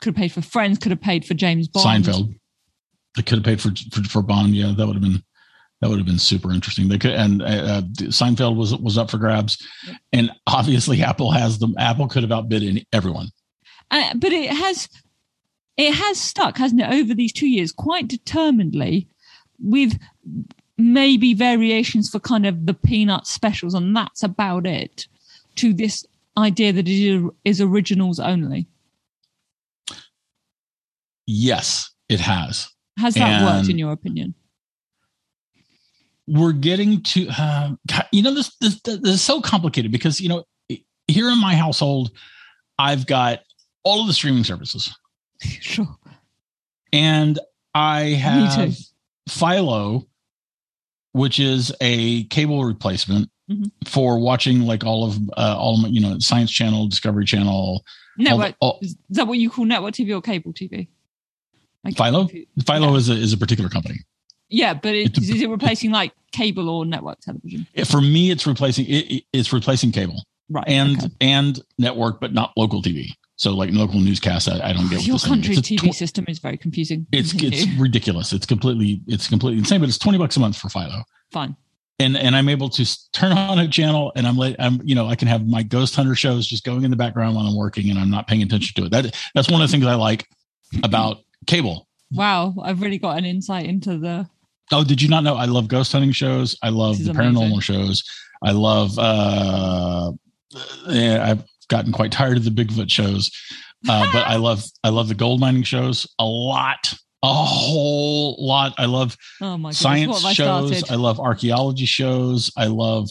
Could 0.02 0.16
have 0.16 0.22
paid 0.22 0.32
for 0.32 0.42
Friends. 0.42 0.80
Could 0.80 0.92
have 0.92 1.02
paid 1.02 1.26
for 1.26 1.34
James 1.36 1.68
Bond. 1.68 2.06
Seinfeld. 2.06 2.36
They 3.16 3.22
could 3.22 3.38
have 3.38 3.46
paid 3.46 3.62
for, 3.62 3.72
for 3.92 4.04
for 4.10 4.22
Bond. 4.22 4.56
Yeah, 4.56 4.74
that 4.76 4.86
would 4.88 4.96
have 4.96 5.04
been 5.04 5.24
that 5.82 5.90
would 5.90 6.00
have 6.00 6.08
been 6.08 6.20
super 6.20 6.52
interesting. 6.52 6.88
They 6.88 6.98
could 6.98 7.12
and 7.12 7.42
uh, 7.42 7.82
Seinfeld 8.10 8.56
was 8.56 8.76
was 8.78 8.98
up 8.98 9.12
for 9.12 9.18
grabs, 9.18 9.64
and 10.12 10.32
obviously 10.48 11.04
Apple 11.04 11.32
has 11.32 11.60
them. 11.60 11.76
Apple 11.78 12.08
could 12.08 12.24
have 12.24 12.32
outbid 12.32 12.64
any, 12.64 12.86
everyone. 12.92 13.30
Uh, 13.92 14.16
but 14.16 14.34
it 14.34 14.50
has 14.50 14.90
it 15.78 15.94
has 15.94 16.20
stuck, 16.20 16.58
hasn't 16.58 16.82
it, 16.82 16.90
over 16.90 17.14
these 17.14 17.34
two 17.34 17.48
years 17.48 17.72
quite 17.72 18.08
determinedly, 18.08 19.08
with 19.60 20.00
maybe 20.78 21.34
variations 21.34 22.10
for 22.10 22.20
kind 22.20 22.46
of 22.46 22.66
the 22.66 22.74
peanut 22.74 23.28
specials, 23.28 23.74
and 23.74 23.96
that's 23.96 24.24
about 24.24 24.66
it. 24.66 25.08
To 25.58 25.74
this 25.74 26.06
idea 26.38 26.74
that 26.74 26.88
it 26.88 27.32
is 27.46 27.62
originals 27.62 28.20
only. 28.20 28.68
Yes, 31.26 31.92
it 32.10 32.20
has. 32.20 32.70
Has 33.00 33.16
that 33.16 33.44
worked 33.44 33.70
in 33.70 33.78
your 33.78 33.92
opinion? 33.92 34.36
We're 36.28 36.54
getting 36.54 37.04
to 37.04 37.28
uh, 37.30 37.70
you 38.12 38.24
know 38.24 38.34
this, 38.34 38.56
this 38.60 38.82
this 38.82 39.00
is 39.04 39.22
so 39.22 39.42
complicated 39.42 39.92
because 39.92 40.20
you 40.20 40.30
know 40.30 40.44
here 41.08 41.30
in 41.30 41.40
my 41.40 41.56
household, 41.56 42.12
I've 42.80 43.06
got 43.06 43.42
all 43.84 44.02
of 44.02 44.08
the 44.08 44.14
streaming 44.14 44.44
services, 44.44 44.94
sure. 45.40 45.96
and 46.92 47.40
I 47.74 48.02
have 48.02 48.76
Philo, 49.30 50.08
which 51.16 51.40
is 51.40 51.74
a 51.80 52.26
cable 52.26 52.66
replacement 52.66 53.30
Mhm. 53.50 53.72
for 53.86 54.20
watching 54.20 54.62
like 54.62 54.84
all 54.84 55.06
of 55.06 55.18
uh, 55.38 55.56
all 55.58 55.80
you 55.88 56.02
know 56.02 56.20
Science 56.20 56.52
Channel, 56.52 56.88
Discovery 56.88 57.26
Channel. 57.26 57.54
all 57.56 57.84
the- 58.18 58.56
all- 58.60 58.80
Is 58.82 58.96
that 59.10 59.28
what 59.28 59.38
you 59.38 59.50
call 59.50 59.66
network 59.66 59.94
TV 59.94 60.14
or 60.14 60.22
cable 60.22 60.52
TV? 60.52 60.88
Like, 61.84 61.96
Philo? 61.96 62.28
Philo 62.66 62.92
Yeah. 62.92 62.98
is 62.98 63.10
a 63.10 63.14
is 63.14 63.34
a 63.34 63.38
particular 63.38 63.70
company. 63.70 64.00
Yeah, 64.50 64.74
but 64.74 64.94
it, 64.96 65.18
It's 65.18 65.30
is 65.30 65.42
it 65.42 65.50
replacing 65.50 65.92
like 65.92 66.12
cable 66.32 66.68
or 66.70 66.86
network 66.86 67.20
television? 67.22 67.66
It- 67.74 67.86
for 67.88 68.02
me, 68.02 68.30
it's 68.32 68.46
replacing 68.46 68.86
it, 68.88 69.12
it- 69.12 69.24
it's 69.32 69.54
replacing 69.54 69.92
cable 69.92 70.24
Right. 70.50 70.66
and 70.68 70.98
okay. 70.98 71.10
and 71.22 71.60
network, 71.78 72.20
but 72.20 72.34
not 72.34 72.52
local 72.58 72.82
TV. 72.82 73.12
So 73.38 73.54
like 73.54 73.72
local 73.74 74.00
newscasts, 74.00 74.48
I, 74.48 74.70
I 74.70 74.74
don't 74.74 74.88
get. 74.90 75.00
what 75.00 75.08
your 75.08 75.20
country's 75.20 75.60
TV 75.62 75.92
tw- 75.92 75.96
system 75.96 76.26
is 76.30 76.40
very 76.40 76.58
confusing. 76.58 77.06
it's 77.12 77.34
it's 77.38 77.68
ridiculous. 77.78 78.32
It's 78.34 78.46
completely 78.46 79.02
it's 79.08 79.28
completely 79.28 79.60
insane. 79.60 79.80
But 79.82 79.90
it's 79.90 79.98
twenty 79.98 80.18
bucks 80.18 80.38
a 80.38 80.40
month 80.40 80.58
for 80.58 80.70
Philo. 80.70 81.04
fine. 81.32 81.56
and 82.00 82.16
and 82.16 82.36
I'm 82.36 82.48
able 82.50 82.70
to 82.70 82.86
turn 83.12 83.34
on 83.34 83.60
a 83.60 83.68
channel 83.68 84.14
and 84.16 84.26
I'm 84.26 84.38
like 84.38 84.56
I'm 84.60 84.80
you 84.86 84.96
know 84.96 85.08
I 85.08 85.16
can 85.16 85.28
have 85.28 85.46
my 85.46 85.64
ghost 85.64 85.96
hunter 85.96 86.16
shows 86.16 86.48
just 86.48 86.64
going 86.64 86.84
in 86.86 86.92
the 86.92 86.98
background 86.98 87.36
while 87.36 87.46
I'm 87.46 87.58
working 87.58 87.90
and 87.90 88.00
I'm 88.00 88.10
not 88.10 88.28
paying 88.28 88.42
attention 88.42 88.74
to 88.82 88.88
it. 88.88 88.92
That 88.92 89.16
that's 89.36 89.50
one 89.52 89.62
of 89.62 89.68
the 89.68 89.72
things 89.72 89.86
I 89.86 89.96
like 89.96 90.28
about 90.84 91.18
cable. 91.46 91.88
Wow, 92.12 92.54
I've 92.64 92.82
really 92.82 93.00
got 93.00 93.18
an 93.18 93.26
insight 93.26 93.66
into 93.66 93.98
the. 93.98 94.30
Oh, 94.72 94.84
did 94.86 95.02
you 95.02 95.10
not 95.10 95.24
know 95.26 95.36
I 95.36 95.46
love 95.46 95.68
ghost 95.68 95.92
hunting 95.92 96.12
shows? 96.14 96.58
I 96.64 96.70
love 96.70 97.04
the 97.04 97.12
is 97.12 97.18
paranormal 97.18 97.48
amazing. 97.58 97.60
shows. 97.60 98.04
I 98.42 98.52
love 98.52 98.98
uh 98.98 100.12
yeah, 100.88 101.32
I've 101.32 101.44
gotten 101.70 101.92
quite 101.92 102.12
tired 102.12 102.38
of 102.38 102.44
the 102.44 102.50
Bigfoot 102.52 102.90
shows. 102.92 103.32
Uh, 103.88 104.12
but 104.14 104.26
I 104.28 104.36
love 104.48 104.64
I 104.84 104.90
love 104.90 105.08
the 105.08 105.16
gold 105.16 105.40
mining 105.40 105.64
shows 105.64 106.08
a 106.20 106.26
lot. 106.26 106.94
A 107.24 107.34
whole 107.34 108.36
lot. 108.40 108.74
I 108.78 108.86
love 108.86 109.18
Oh 109.42 109.58
my 109.58 109.72
science 109.72 110.24
what 110.24 110.26
I 110.26 110.34
shows. 110.34 110.90
I 110.92 110.96
love 110.96 111.20
archaeology 111.20 111.86
shows. 111.86 112.52
I 112.56 112.68
love 112.68 113.10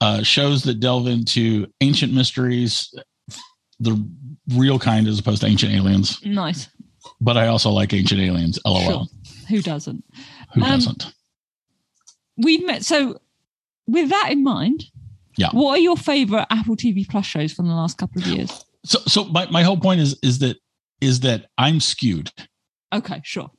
uh, 0.00 0.22
shows 0.22 0.62
that 0.64 0.80
delve 0.80 1.06
into 1.08 1.66
ancient 1.82 2.14
mysteries, 2.14 2.92
the 3.78 4.02
real 4.54 4.78
kind 4.78 5.06
as 5.06 5.18
opposed 5.18 5.42
to 5.42 5.46
ancient 5.46 5.72
aliens. 5.74 6.24
nice. 6.24 6.68
But 7.20 7.36
I 7.36 7.48
also 7.48 7.70
like 7.70 7.92
ancient 7.92 8.20
aliens. 8.20 8.58
LOL. 8.64 8.80
Sure. 8.82 9.06
Who 9.50 9.60
doesn't? 9.62 10.04
Who 10.54 10.62
Um, 10.62 10.68
doesn't? 10.70 11.12
We've 12.38 12.64
met. 12.64 12.82
So, 12.84 13.20
with 13.86 14.08
that 14.10 14.28
in 14.30 14.42
mind, 14.42 14.84
Yeah. 15.40 15.48
What 15.52 15.78
are 15.78 15.80
your 15.80 15.96
favorite 15.96 16.46
Apple 16.50 16.76
TV 16.76 17.08
Plus 17.08 17.24
shows 17.24 17.54
from 17.54 17.66
the 17.66 17.72
last 17.72 17.96
couple 17.96 18.20
of 18.20 18.26
years? 18.26 18.62
So, 18.84 18.98
so 19.06 19.24
my, 19.24 19.48
my 19.50 19.62
whole 19.62 19.78
point 19.78 20.02
is 20.02 20.18
is 20.22 20.38
that 20.40 20.58
is 21.00 21.20
that 21.20 21.46
I'm 21.56 21.80
skewed. 21.80 22.30
Okay, 22.92 23.22
sure. 23.24 23.50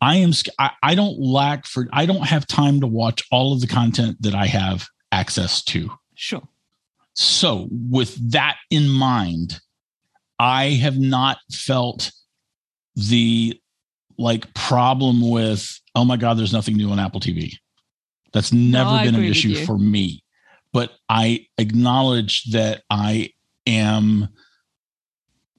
I 0.00 0.16
am. 0.16 0.30
I, 0.60 0.70
I 0.84 0.94
don't 0.94 1.18
lack 1.18 1.66
for. 1.66 1.88
I 1.92 2.06
don't 2.06 2.22
have 2.22 2.46
time 2.46 2.80
to 2.80 2.86
watch 2.86 3.24
all 3.32 3.52
of 3.52 3.60
the 3.60 3.66
content 3.66 4.18
that 4.20 4.36
I 4.36 4.46
have 4.46 4.86
access 5.10 5.64
to. 5.64 5.90
Sure. 6.14 6.46
So, 7.14 7.66
with 7.72 8.30
that 8.30 8.58
in 8.70 8.88
mind, 8.88 9.58
I 10.38 10.74
have 10.74 10.96
not 10.96 11.38
felt 11.50 12.12
the 12.94 13.60
like 14.16 14.54
problem 14.54 15.28
with, 15.28 15.80
oh 15.96 16.04
my 16.04 16.18
God, 16.18 16.38
there's 16.38 16.52
nothing 16.52 16.76
new 16.76 16.90
on 16.92 17.00
Apple 17.00 17.20
TV. 17.20 17.54
That's 18.32 18.52
never 18.52 18.90
I 18.90 19.04
been 19.04 19.16
an 19.16 19.24
issue 19.24 19.64
for 19.64 19.76
me. 19.76 20.22
But 20.76 20.92
I 21.08 21.46
acknowledge 21.56 22.44
that 22.52 22.82
I 22.90 23.30
am 23.66 24.28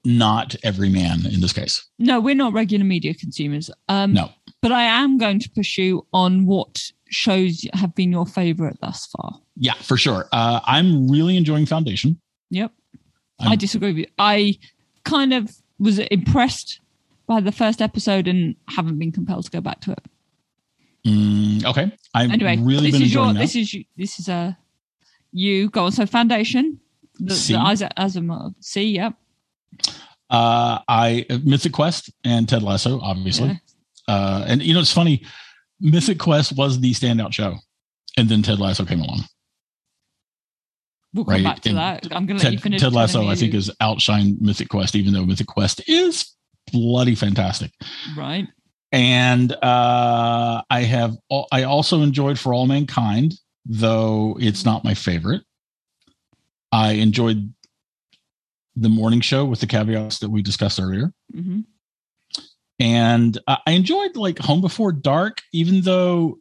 not 0.04 0.54
every 0.62 0.88
man 0.90 1.26
in 1.26 1.40
this 1.40 1.52
case. 1.52 1.84
No, 1.98 2.20
we're 2.20 2.36
not 2.36 2.52
regular 2.52 2.84
media 2.84 3.14
consumers. 3.14 3.68
Um, 3.88 4.12
No. 4.12 4.30
But 4.62 4.70
I 4.70 4.82
am 4.84 5.18
going 5.18 5.40
to 5.40 5.50
push 5.50 5.76
you 5.76 6.06
on 6.12 6.46
what 6.46 6.92
shows 7.10 7.66
have 7.74 7.96
been 7.96 8.12
your 8.12 8.26
favorite 8.26 8.78
thus 8.80 9.06
far. 9.06 9.40
Yeah, 9.56 9.74
for 9.74 9.96
sure. 9.96 10.28
Uh, 10.30 10.60
I'm 10.64 11.08
really 11.10 11.36
enjoying 11.36 11.66
Foundation. 11.66 12.20
Yep. 12.50 12.70
i 13.40 13.48
I'm- 13.48 13.58
disagree 13.58 13.88
with 13.88 13.98
you. 13.98 14.06
I 14.20 14.56
kind 15.04 15.34
of 15.34 15.50
was 15.80 15.98
impressed 15.98 16.78
by 17.26 17.40
the 17.40 17.50
first 17.52 17.82
episode 17.82 18.28
and 18.28 18.54
haven't 18.68 19.00
been 19.00 19.10
compelled 19.10 19.46
to 19.46 19.50
go 19.50 19.60
back 19.60 19.80
to 19.80 19.90
it. 19.92 20.04
Mm, 21.06 21.64
okay, 21.64 21.90
I've 22.14 22.30
Anyway, 22.30 22.56
really 22.58 22.90
this 22.90 22.92
been 22.92 23.02
is 23.02 23.12
your 23.14 23.24
enjoying 23.24 23.34
that. 23.34 23.40
this 23.40 23.56
is 23.56 23.76
this 23.96 24.20
is 24.20 24.28
a 24.28 24.56
you 25.32 25.68
go 25.70 25.84
on. 25.84 25.92
So 25.92 26.06
Foundation, 26.06 26.80
the, 27.18 27.34
C. 27.34 27.52
the 27.54 27.58
Isaac 27.60 27.92
Asimov. 27.98 28.54
C, 28.60 28.84
yep. 28.90 29.14
Uh, 30.30 30.78
I 30.88 31.26
Mythic 31.44 31.72
Quest 31.72 32.10
and 32.24 32.48
Ted 32.48 32.62
Lasso, 32.62 33.00
obviously. 33.00 33.48
Yeah. 33.48 34.14
Uh, 34.14 34.44
and 34.48 34.62
you 34.62 34.74
know, 34.74 34.80
it's 34.80 34.92
funny. 34.92 35.22
Mythic 35.80 36.18
Quest 36.18 36.56
was 36.56 36.80
the 36.80 36.92
standout 36.92 37.32
show, 37.32 37.54
and 38.16 38.28
then 38.28 38.42
Ted 38.42 38.58
Lasso 38.58 38.84
came 38.84 39.00
along. 39.00 39.20
We'll 41.14 41.24
come 41.24 41.34
Right, 41.36 41.44
back 41.44 41.60
to 41.60 41.68
and 41.70 41.78
that. 41.78 42.04
I'm 42.14 42.26
going 42.26 42.38
to 42.38 42.44
let 42.44 42.52
you 42.52 42.58
Ted, 42.58 42.62
finish. 42.62 42.80
Ted 42.82 42.92
Lasso, 42.92 43.26
I 43.26 43.34
think, 43.34 43.54
is 43.54 43.70
outshined 43.80 44.40
Mythic 44.40 44.68
Quest, 44.68 44.94
even 44.94 45.14
though 45.14 45.24
Mythic 45.24 45.46
Quest 45.46 45.80
is 45.88 46.34
bloody 46.70 47.14
fantastic. 47.14 47.72
right. 48.16 48.46
And 48.92 49.52
uh, 49.52 50.62
I 50.70 50.80
have, 50.82 51.14
I 51.52 51.62
also 51.64 52.02
enjoyed 52.02 52.38
For 52.38 52.52
All 52.54 52.66
Mankind, 52.66 53.34
though 53.68 54.36
it's 54.40 54.64
not 54.64 54.82
my 54.82 54.94
favorite. 54.94 55.42
I 56.72 56.92
enjoyed 56.92 57.52
the 58.74 58.88
morning 58.88 59.20
show 59.20 59.44
with 59.44 59.60
the 59.60 59.66
caveats 59.66 60.18
that 60.20 60.30
we 60.30 60.42
discussed 60.42 60.80
earlier. 60.80 61.12
hmm 61.32 61.60
and 62.80 63.36
I 63.48 63.72
enjoyed 63.72 64.16
like 64.16 64.38
Home 64.38 64.60
Before 64.60 64.92
Dark, 64.92 65.42
even 65.52 65.80
though 65.80 66.38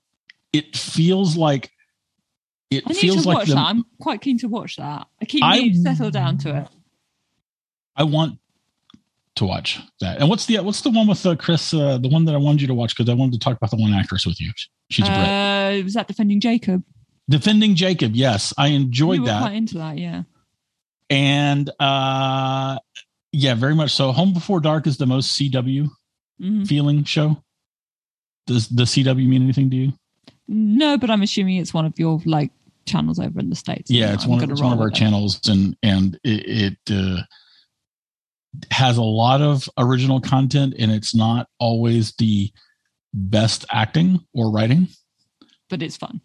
it 0.54 0.76
feels 0.78 1.36
like 1.36 1.72
it 2.70 2.84
I 2.86 2.94
feels 2.94 3.26
like 3.26 3.38
watch 3.38 3.48
the, 3.48 3.56
that. 3.56 3.66
I'm 3.66 3.84
quite 4.00 4.22
keen 4.22 4.38
to 4.40 4.48
watch 4.48 4.76
that. 4.76 5.08
I 5.22 5.26
keep 5.26 5.44
I- 5.44 5.72
settle 5.72 6.12
down 6.12 6.38
to 6.40 6.56
it. 6.56 6.68
I 7.96 8.04
want 8.04 8.38
to 9.38 9.46
watch 9.46 9.80
that. 10.00 10.20
And 10.20 10.30
what's 10.30 10.46
the 10.46 10.60
what's 10.60 10.82
the 10.82 10.92
one 10.92 11.08
with 11.08 11.26
uh, 11.26 11.36
Chris? 11.36 11.74
Uh, 11.74 11.98
the 11.98 12.10
one 12.10 12.26
that 12.26 12.36
I 12.36 12.38
wanted 12.38 12.62
you 12.62 12.68
to 12.68 12.76
watch 12.76 12.96
because 12.96 13.10
I 13.10 13.16
wanted 13.16 13.34
to 13.34 13.40
talk 13.40 13.58
about 13.58 13.72
the 13.72 13.78
one 13.78 13.92
actress 13.94 14.26
with 14.28 14.40
you. 14.40 14.52
She's 14.92 15.08
a 15.08 15.10
Brit. 15.10 15.28
Uh, 15.28 15.84
was 15.84 15.96
that 15.96 16.08
defending 16.08 16.40
Jacob? 16.40 16.84
Defending 17.30 17.76
Jacob. 17.76 18.16
Yes, 18.16 18.54
I 18.58 18.68
You 18.68 18.76
enjoyed 18.78 19.20
were 19.22 19.26
that, 19.28 19.42
quite 19.42 19.56
into 19.56 19.78
that, 19.80 19.98
yeah. 19.98 20.24
and 21.10 21.70
uh, 21.80 22.80
yeah, 23.32 23.54
very 23.56 23.76
much 23.76 23.92
so. 23.92 24.12
Home 24.12 24.34
Before 24.34 24.60
Dark 24.60 24.88
is 24.88 24.98
the 24.98 25.06
most 25.06 25.38
CW 25.40 25.90
hmm 26.40 26.64
feeling 26.66 27.04
show. 27.04 27.42
Does 28.46 28.70
the 28.70 28.84
CW 28.84 29.28
mean 29.28 29.42
anything 29.44 29.70
to 29.72 29.76
you? 29.76 29.94
No, 30.48 30.98
but 30.98 31.10
I'm 31.10 31.22
assuming 31.22 31.58
it's 31.58 31.74
one 31.74 31.86
of 31.86 31.94
your 32.00 32.22
like 32.26 32.52
channels 32.86 33.20
over 33.20 33.38
in 33.42 33.50
the 33.50 33.56
states. 33.56 33.92
yeah 33.92 34.14
it's 34.14 34.26
one, 34.26 34.40
gonna 34.40 34.54
it's 34.54 34.62
one 34.62 34.72
of 34.72 34.80
our 34.80 34.88
it. 34.88 34.94
channels 34.94 35.46
and 35.50 35.76
and 35.84 36.18
it, 36.24 36.78
it 36.88 36.94
uh, 36.96 37.22
has 38.72 38.96
a 38.98 39.04
lot 39.04 39.42
of 39.42 39.68
original 39.78 40.22
content 40.22 40.74
and 40.80 40.90
it's 40.90 41.14
not 41.14 41.50
always 41.60 42.14
the 42.18 42.50
best 43.14 43.66
acting 43.72 44.26
or 44.34 44.50
writing 44.50 44.88
but 45.70 45.82
it's 45.82 45.98
fun. 45.98 46.22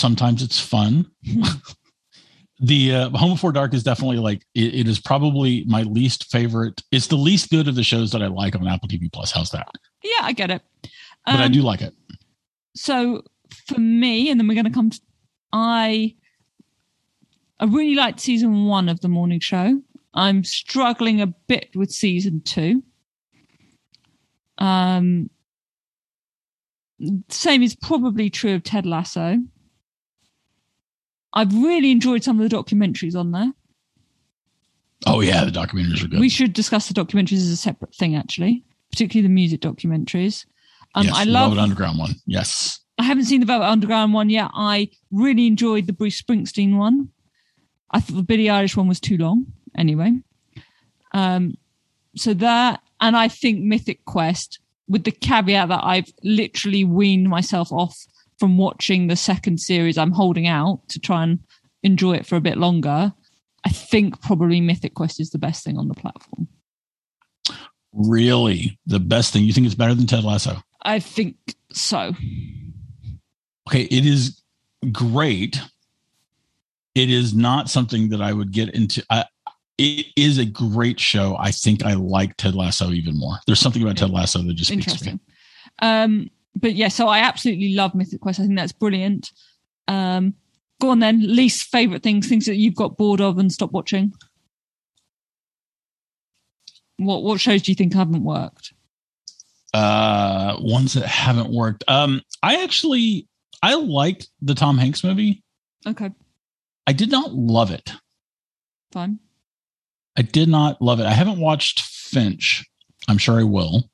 Sometimes 0.00 0.42
it's 0.42 0.58
fun 0.58 1.06
the 2.60 2.94
uh, 2.94 3.10
home 3.10 3.32
before 3.32 3.52
dark 3.52 3.72
is 3.74 3.82
definitely 3.82 4.16
like 4.18 4.44
it, 4.54 4.74
it 4.74 4.88
is 4.88 4.98
probably 5.00 5.64
my 5.66 5.82
least 5.82 6.30
favorite 6.30 6.82
it's 6.90 7.06
the 7.08 7.16
least 7.16 7.50
good 7.50 7.68
of 7.68 7.74
the 7.74 7.82
shows 7.82 8.10
that 8.12 8.22
i 8.22 8.26
like 8.26 8.54
on 8.54 8.66
apple 8.66 8.88
tv 8.88 9.10
plus 9.12 9.30
how's 9.30 9.50
that 9.50 9.68
Yeah, 10.02 10.20
I 10.22 10.32
get 10.32 10.50
it. 10.50 10.62
but 10.82 11.36
i 11.36 11.44
Um, 11.44 11.52
do 11.52 11.62
like 11.62 11.80
it 11.82 11.94
so 12.76 13.22
for 13.66 13.80
me, 13.80 14.30
and 14.30 14.38
then 14.38 14.46
we're 14.46 14.54
going 14.54 14.64
to 14.64 14.70
come 14.70 14.90
to, 14.90 15.00
I, 15.52 16.14
I 17.58 17.64
really 17.64 17.96
liked 17.96 18.20
season 18.20 18.64
one 18.66 18.88
of 18.88 19.00
the 19.00 19.08
morning 19.08 19.40
show. 19.40 19.80
I'm 20.14 20.44
struggling 20.44 21.20
a 21.20 21.26
bit 21.26 21.70
with 21.74 21.90
season 21.90 22.42
two. 22.42 22.84
Um, 24.58 25.30
same 27.28 27.62
is 27.64 27.74
probably 27.74 28.30
true 28.30 28.54
of 28.54 28.62
Ted 28.62 28.86
Lasso. 28.86 29.38
I've 31.32 31.54
really 31.54 31.90
enjoyed 31.90 32.24
some 32.24 32.40
of 32.40 32.48
the 32.48 32.56
documentaries 32.56 33.14
on 33.14 33.30
there. 33.32 33.52
oh 35.06 35.20
yeah 35.20 35.44
the 35.44 35.50
documentaries 35.50 36.04
are 36.04 36.08
good 36.08 36.20
We 36.20 36.28
should 36.28 36.52
discuss 36.52 36.88
the 36.88 36.94
documentaries 36.94 37.38
as 37.38 37.48
a 37.50 37.56
separate 37.56 37.94
thing, 37.94 38.16
actually, 38.16 38.64
particularly 38.90 39.26
the 39.26 39.32
music 39.34 39.60
documentaries. 39.60 40.46
Um, 40.94 41.06
yes, 41.06 41.14
I 41.16 41.24
the 41.24 41.30
love 41.30 41.50
Velvet 41.50 41.62
underground 41.62 41.98
one 41.98 42.14
yes 42.26 42.80
I 43.00 43.04
haven't 43.04 43.24
seen 43.24 43.40
the 43.40 43.46
Velvet 43.46 43.64
Underground 43.64 44.12
one 44.12 44.28
yet. 44.28 44.50
I 44.52 44.90
really 45.10 45.46
enjoyed 45.46 45.86
the 45.86 45.94
Bruce 45.94 46.20
Springsteen 46.20 46.76
one. 46.76 47.08
I 47.90 47.98
thought 47.98 48.16
the 48.16 48.22
Billie 48.22 48.44
Eilish 48.44 48.76
one 48.76 48.88
was 48.88 49.00
too 49.00 49.16
long. 49.16 49.46
Anyway, 49.74 50.20
um, 51.12 51.54
so 52.14 52.34
that 52.34 52.82
and 53.00 53.16
I 53.16 53.28
think 53.28 53.60
Mythic 53.60 54.04
Quest, 54.04 54.60
with 54.86 55.04
the 55.04 55.12
caveat 55.12 55.70
that 55.70 55.82
I've 55.82 56.12
literally 56.22 56.84
weaned 56.84 57.30
myself 57.30 57.72
off 57.72 57.96
from 58.40 58.58
watching 58.58 59.06
the 59.06 59.16
second 59.16 59.60
series. 59.60 59.96
I'm 59.96 60.12
holding 60.12 60.48
out 60.48 60.80
to 60.88 60.98
try 60.98 61.22
and 61.22 61.38
enjoy 61.84 62.14
it 62.14 62.26
for 62.26 62.34
a 62.34 62.40
bit 62.40 62.56
longer. 62.56 63.12
I 63.64 63.68
think 63.68 64.20
probably 64.22 64.60
Mythic 64.60 64.94
Quest 64.94 65.20
is 65.20 65.30
the 65.30 65.38
best 65.38 65.62
thing 65.62 65.78
on 65.78 65.86
the 65.86 65.94
platform. 65.94 66.48
really 67.92 68.78
the 68.86 69.00
best 69.00 69.32
thing 69.32 69.44
you 69.44 69.52
think 69.52 69.66
it's 69.66 69.74
better 69.74 69.94
than 69.94 70.06
ted 70.06 70.22
lasso 70.22 70.62
I 70.82 70.98
think 71.00 71.36
so. 71.72 72.14
okay, 73.68 73.82
it 73.82 74.06
is 74.06 74.40
great. 74.92 75.60
It 76.94 77.10
is 77.10 77.34
not 77.34 77.68
something 77.68 78.08
that 78.10 78.20
I 78.20 78.32
would 78.32 78.52
get 78.52 78.74
into. 78.74 79.04
I, 79.10 79.26
it 79.78 80.06
is 80.16 80.38
a 80.38 80.44
great 80.44 80.98
show. 80.98 81.36
I 81.38 81.50
think 81.50 81.84
I 81.84 81.94
like 81.94 82.36
Ted 82.36 82.54
Lasso 82.54 82.90
even 82.90 83.18
more. 83.18 83.36
There's 83.46 83.60
something 83.60 83.82
about 83.82 83.96
Ted 83.96 84.10
Lasso 84.10 84.42
that 84.42 84.54
just 84.54 84.72
speaks 84.72 84.94
to 84.94 85.12
me. 85.12 85.20
Um, 85.80 86.30
but 86.56 86.74
yeah, 86.74 86.88
so 86.88 87.08
I 87.08 87.20
absolutely 87.20 87.74
love 87.74 87.94
Mythic 87.94 88.20
Quest. 88.20 88.40
I 88.40 88.44
think 88.44 88.56
that's 88.56 88.72
brilliant. 88.72 89.30
Um, 89.88 90.34
go 90.80 90.90
on 90.90 90.98
then. 90.98 91.20
Least 91.22 91.68
favorite 91.68 92.02
things, 92.02 92.28
things 92.28 92.46
that 92.46 92.56
you've 92.56 92.74
got 92.76 92.96
bored 92.96 93.20
of 93.20 93.38
and 93.38 93.52
stopped 93.52 93.72
watching. 93.72 94.12
What 96.96 97.22
what 97.22 97.40
shows 97.40 97.62
do 97.62 97.70
you 97.70 97.76
think 97.76 97.94
haven't 97.94 98.24
worked? 98.24 98.72
Uh, 99.72 100.56
ones 100.60 100.94
that 100.94 101.06
haven't 101.06 101.50
worked. 101.50 101.84
Um, 101.88 102.20
I 102.42 102.62
actually 102.62 103.28
I 103.62 103.74
liked 103.74 104.28
the 104.42 104.54
Tom 104.54 104.76
Hanks 104.78 105.02
movie. 105.04 105.42
Okay, 105.86 106.10
I 106.86 106.92
did 106.92 107.10
not 107.10 107.32
love 107.32 107.70
it. 107.70 107.92
fine. 108.92 109.18
I 110.18 110.22
did 110.22 110.48
not 110.48 110.82
love 110.82 111.00
it. 111.00 111.06
I 111.06 111.12
haven't 111.12 111.38
watched 111.40 111.80
Finch. 111.82 112.66
I'm 113.08 113.16
sure 113.16 113.40
I 113.40 113.44
will. 113.44 113.88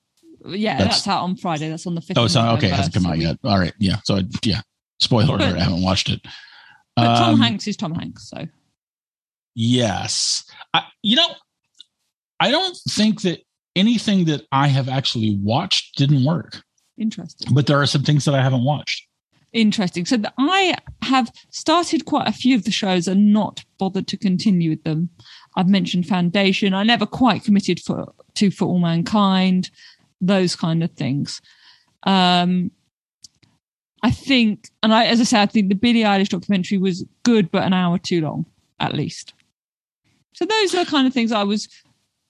Yeah, 0.48 0.78
That's- 0.78 0.96
that's, 0.98 1.08
out 1.08 1.22
on 1.22 1.36
Friday. 1.36 1.68
That's 1.68 1.86
on 1.86 1.94
the 1.94 2.00
fifth. 2.00 2.18
Oh, 2.18 2.24
it's 2.24 2.34
not 2.34 2.56
okay. 2.58 2.68
It 2.68 2.72
hasn't 2.74 2.94
come 2.94 3.04
so 3.04 3.10
out 3.10 3.18
we- 3.18 3.24
yet. 3.24 3.36
All 3.44 3.58
right. 3.58 3.72
Yeah. 3.78 3.96
So 4.04 4.16
I, 4.16 4.22
yeah. 4.44 4.60
Spoiler 5.00 5.36
alert. 5.36 5.56
I 5.56 5.60
haven't 5.64 5.82
watched 5.82 6.08
it. 6.08 6.20
But 6.96 7.18
Tom 7.18 7.34
Um, 7.34 7.40
Hanks 7.40 7.66
is 7.66 7.76
Tom 7.76 7.94
Hanks, 7.94 8.30
so 8.30 8.46
Yes. 9.54 10.44
I, 10.74 10.84
you 11.02 11.16
know, 11.16 11.28
I 12.40 12.50
don't 12.50 12.76
think 12.88 13.22
that 13.22 13.40
anything 13.74 14.24
that 14.26 14.42
I 14.52 14.68
have 14.68 14.88
actually 14.88 15.38
watched 15.42 15.96
didn't 15.96 16.24
work, 16.24 16.62
interesting. 16.98 17.54
but 17.54 17.66
there 17.66 17.80
are 17.80 17.86
some 17.86 18.02
things 18.02 18.24
that 18.24 18.34
I 18.34 18.42
haven't 18.42 18.64
watched. 18.64 19.06
Interesting. 19.52 20.04
So 20.04 20.18
I 20.38 20.76
have 21.02 21.30
started 21.50 22.04
quite 22.04 22.28
a 22.28 22.32
few 22.32 22.56
of 22.56 22.64
the 22.64 22.70
shows 22.70 23.08
and 23.08 23.32
not 23.32 23.64
bothered 23.78 24.06
to 24.08 24.16
continue 24.18 24.70
with 24.70 24.84
them. 24.84 25.08
I've 25.56 25.68
mentioned 25.68 26.06
Foundation. 26.06 26.74
I 26.74 26.82
never 26.82 27.06
quite 27.06 27.44
committed 27.44 27.80
for 27.80 28.12
to 28.34 28.50
For 28.50 28.66
All 28.66 28.78
Mankind, 28.78 29.70
those 30.20 30.56
kind 30.56 30.82
of 30.82 30.90
things. 30.92 31.40
Um, 32.04 32.70
I 34.02 34.10
think, 34.10 34.68
and 34.82 34.92
I, 34.94 35.06
as 35.06 35.20
I 35.20 35.24
said, 35.24 35.40
I 35.42 35.46
think 35.46 35.68
the 35.68 35.74
Billie 35.74 36.02
Eilish 36.02 36.28
documentary 36.28 36.78
was 36.78 37.04
good, 37.24 37.50
but 37.50 37.64
an 37.64 37.72
hour 37.72 37.98
too 37.98 38.20
long, 38.20 38.46
at 38.78 38.94
least. 38.94 39.32
So 40.34 40.44
those 40.44 40.74
are 40.74 40.84
the 40.84 40.90
kind 40.90 41.06
of 41.06 41.12
things 41.14 41.32
I 41.32 41.42
was 41.44 41.68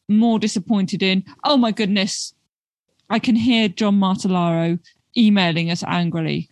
more 0.08 0.38
disappointed 0.38 1.02
in. 1.02 1.24
Oh 1.44 1.56
my 1.56 1.72
goodness, 1.72 2.32
I 3.10 3.18
can 3.18 3.36
hear 3.36 3.68
John 3.68 3.98
Martellaro 3.98 4.78
emailing 5.16 5.70
us 5.70 5.82
angrily 5.86 6.48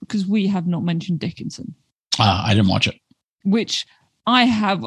because 0.00 0.26
we 0.26 0.46
have 0.48 0.66
not 0.66 0.82
mentioned 0.84 1.20
Dickinson, 1.20 1.74
Uh, 2.18 2.42
I 2.46 2.54
didn't 2.54 2.68
watch 2.68 2.86
it. 2.86 2.96
which 3.44 3.86
I 4.26 4.44
have 4.44 4.84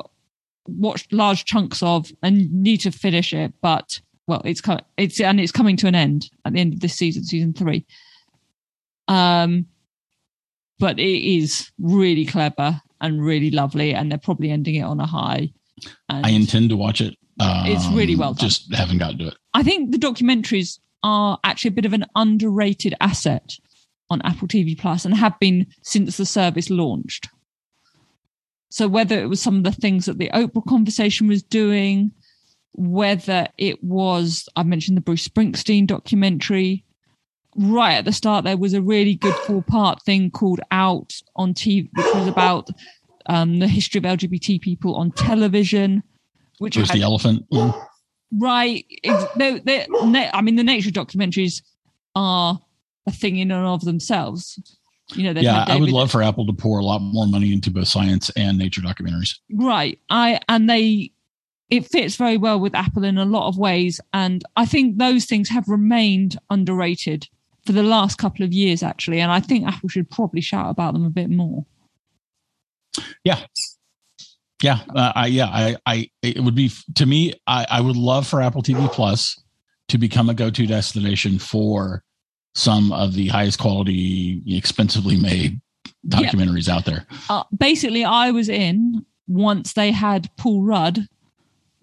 watched 0.68 1.12
large 1.12 1.46
chunks 1.46 1.82
of 1.82 2.12
and 2.22 2.52
need 2.52 2.82
to 2.82 2.92
finish 2.92 3.34
it. 3.34 3.54
But 3.62 4.00
well, 4.28 4.42
it's 4.46 4.62
co- 4.62 4.82
it's 4.98 5.20
and 5.20 5.40
it's 5.40 5.52
coming 5.52 5.78
to 5.78 5.88
an 5.88 5.96
end 5.96 6.30
at 6.46 6.54
the 6.54 6.60
end 6.60 6.74
of 6.74 6.80
this 6.80 6.96
season, 6.96 7.24
season 7.24 7.54
three. 7.54 7.86
Um, 9.08 9.68
but 10.80 11.00
it 11.00 11.38
is 11.38 11.72
really 11.80 12.26
clever 12.26 12.82
and 13.02 13.24
really 13.24 13.52
lovely, 13.52 13.94
and 13.94 14.12
they're 14.12 14.18
probably 14.18 14.50
ending 14.50 14.76
it 14.76 14.82
on 14.84 15.00
a 15.00 15.06
high. 15.06 15.52
And 16.10 16.26
I 16.26 16.30
intend 16.30 16.70
to 16.70 16.78
watch 16.78 17.02
it. 17.02 17.16
Um, 17.40 17.66
It's 17.66 17.88
really 17.90 18.16
well 18.16 18.34
done. 18.34 18.50
Just 18.50 18.74
haven't 18.74 18.98
got 18.98 19.18
to 19.20 19.28
it. 19.28 19.38
I 19.54 19.64
think 19.64 19.92
the 19.92 19.98
documentaries 19.98 20.80
are 21.04 21.38
actually 21.44 21.70
a 21.70 21.74
bit 21.74 21.86
of 21.86 21.94
an 21.94 22.06
underrated 22.16 22.96
asset 23.00 23.54
on 24.10 24.22
Apple 24.24 24.48
TV 24.48 24.78
Plus 24.78 25.06
and 25.06 25.16
have 25.16 25.38
been 25.40 25.68
since 25.84 26.18
the 26.18 26.26
service 26.26 26.70
launched. 26.70 27.28
So 28.70 28.88
whether 28.88 29.20
it 29.22 29.28
was 29.28 29.42
some 29.42 29.58
of 29.58 29.64
the 29.64 29.72
things 29.72 30.06
that 30.06 30.18
the 30.18 30.30
Oprah 30.34 30.66
conversation 30.66 31.28
was 31.28 31.44
doing, 31.44 32.12
whether 32.78 33.48
it 33.58 33.84
was 33.84 34.48
I 34.56 34.64
mentioned 34.64 34.98
the 34.98 35.02
Bruce 35.02 35.28
Springsteen 35.28 35.88
documentary 35.88 36.84
right 37.58 37.96
at 37.96 38.06
the 38.06 38.12
start 38.12 38.44
there 38.44 38.58
was 38.58 38.74
a 38.74 38.82
really 38.82 39.16
good 39.16 39.34
four 39.34 39.62
part 39.64 40.02
thing 40.04 40.30
called 40.30 40.60
Out 40.72 41.14
on 41.36 41.54
TV, 41.54 41.90
which 41.96 42.14
was 42.14 42.28
about 42.28 42.70
um, 43.28 43.60
the 43.60 43.68
history 43.68 44.00
of 44.00 44.04
LGBT 44.04 44.62
people 44.62 44.96
on 44.96 45.12
television. 45.12 46.04
Which 46.60 46.78
was 46.78 46.90
the 46.90 47.02
elephant? 47.02 47.46
right? 48.32 48.86
No, 49.36 49.60
I 50.34 50.42
mean 50.42 50.56
the 50.56 50.64
nature 50.64 50.92
documentaries 50.92 51.62
are 52.16 52.60
a 53.08 53.12
thing 53.12 53.38
in 53.38 53.52
and 53.52 53.66
of 53.66 53.82
themselves. 53.86 54.60
You 55.14 55.32
know, 55.32 55.40
Yeah, 55.40 55.66
I 55.68 55.76
would 55.78 55.92
love 55.92 56.12
for 56.12 56.24
Apple 56.24 56.48
to 56.48 56.54
pour 56.54 56.80
a 56.80 56.84
lot 56.84 57.00
more 57.00 57.28
money 57.28 57.54
into 57.54 57.70
both 57.70 57.88
science 57.88 58.32
and 58.32 58.58
nature 58.58 58.82
documentaries. 58.82 59.38
right 59.54 60.00
i 60.10 60.40
and 60.50 60.70
they 60.70 61.12
it 61.70 61.86
fits 61.88 62.16
very 62.16 62.38
well 62.38 62.60
with 62.60 62.76
apple 62.76 63.04
in 63.04 63.18
a 63.18 63.26
lot 63.26 63.48
of 63.48 63.58
ways 63.58 64.00
and 64.14 64.44
i 64.56 64.66
think 64.66 64.98
those 64.98 65.26
things 65.26 65.50
have 65.50 65.68
remained 65.68 66.38
underrated 66.50 67.28
for 67.66 67.72
the 67.72 67.84
last 67.84 68.18
couple 68.18 68.46
of 68.46 68.54
years 68.54 68.84
actually 68.84 69.20
and 69.20 69.32
i 69.32 69.40
think 69.40 69.66
apple 69.66 69.90
should 69.90 70.10
probably 70.10 70.42
shout 70.42 70.70
about 70.70 70.94
them 70.94 71.06
a 71.06 71.10
bit 71.10 71.30
more 71.30 71.66
Yeah, 74.64 74.80
uh, 74.96 75.12
I 75.16 75.28
yeah, 75.28 75.48
I 75.48 75.76
I 75.86 76.10
it 76.22 76.40
would 76.40 76.56
be 76.56 76.72
to 76.96 77.06
me. 77.06 77.34
I 77.46 77.66
I 77.70 77.82
would 77.82 77.98
love 77.98 78.26
for 78.26 78.42
Apple 78.42 78.64
TV 78.64 78.90
Plus 78.92 79.38
to 79.90 79.98
become 79.98 80.30
a 80.30 80.34
go-to 80.34 80.66
destination 80.66 81.38
for 81.40 82.04
some 82.56 82.94
of 82.94 83.14
the 83.14 83.28
highest 83.28 83.60
quality, 83.60 84.42
expensively 84.48 85.18
made 85.18 85.60
Yeah. 86.04 86.20
documentaries 86.22 86.70
out 86.70 86.86
there. 86.86 87.06
uh, 87.30 87.44
basically 87.58 88.06
i 88.06 88.32
was 88.32 88.48
in 88.50 89.06
once 89.28 89.74
they 89.74 89.92
had 89.92 90.30
paul 90.38 90.64
rudd 90.64 91.06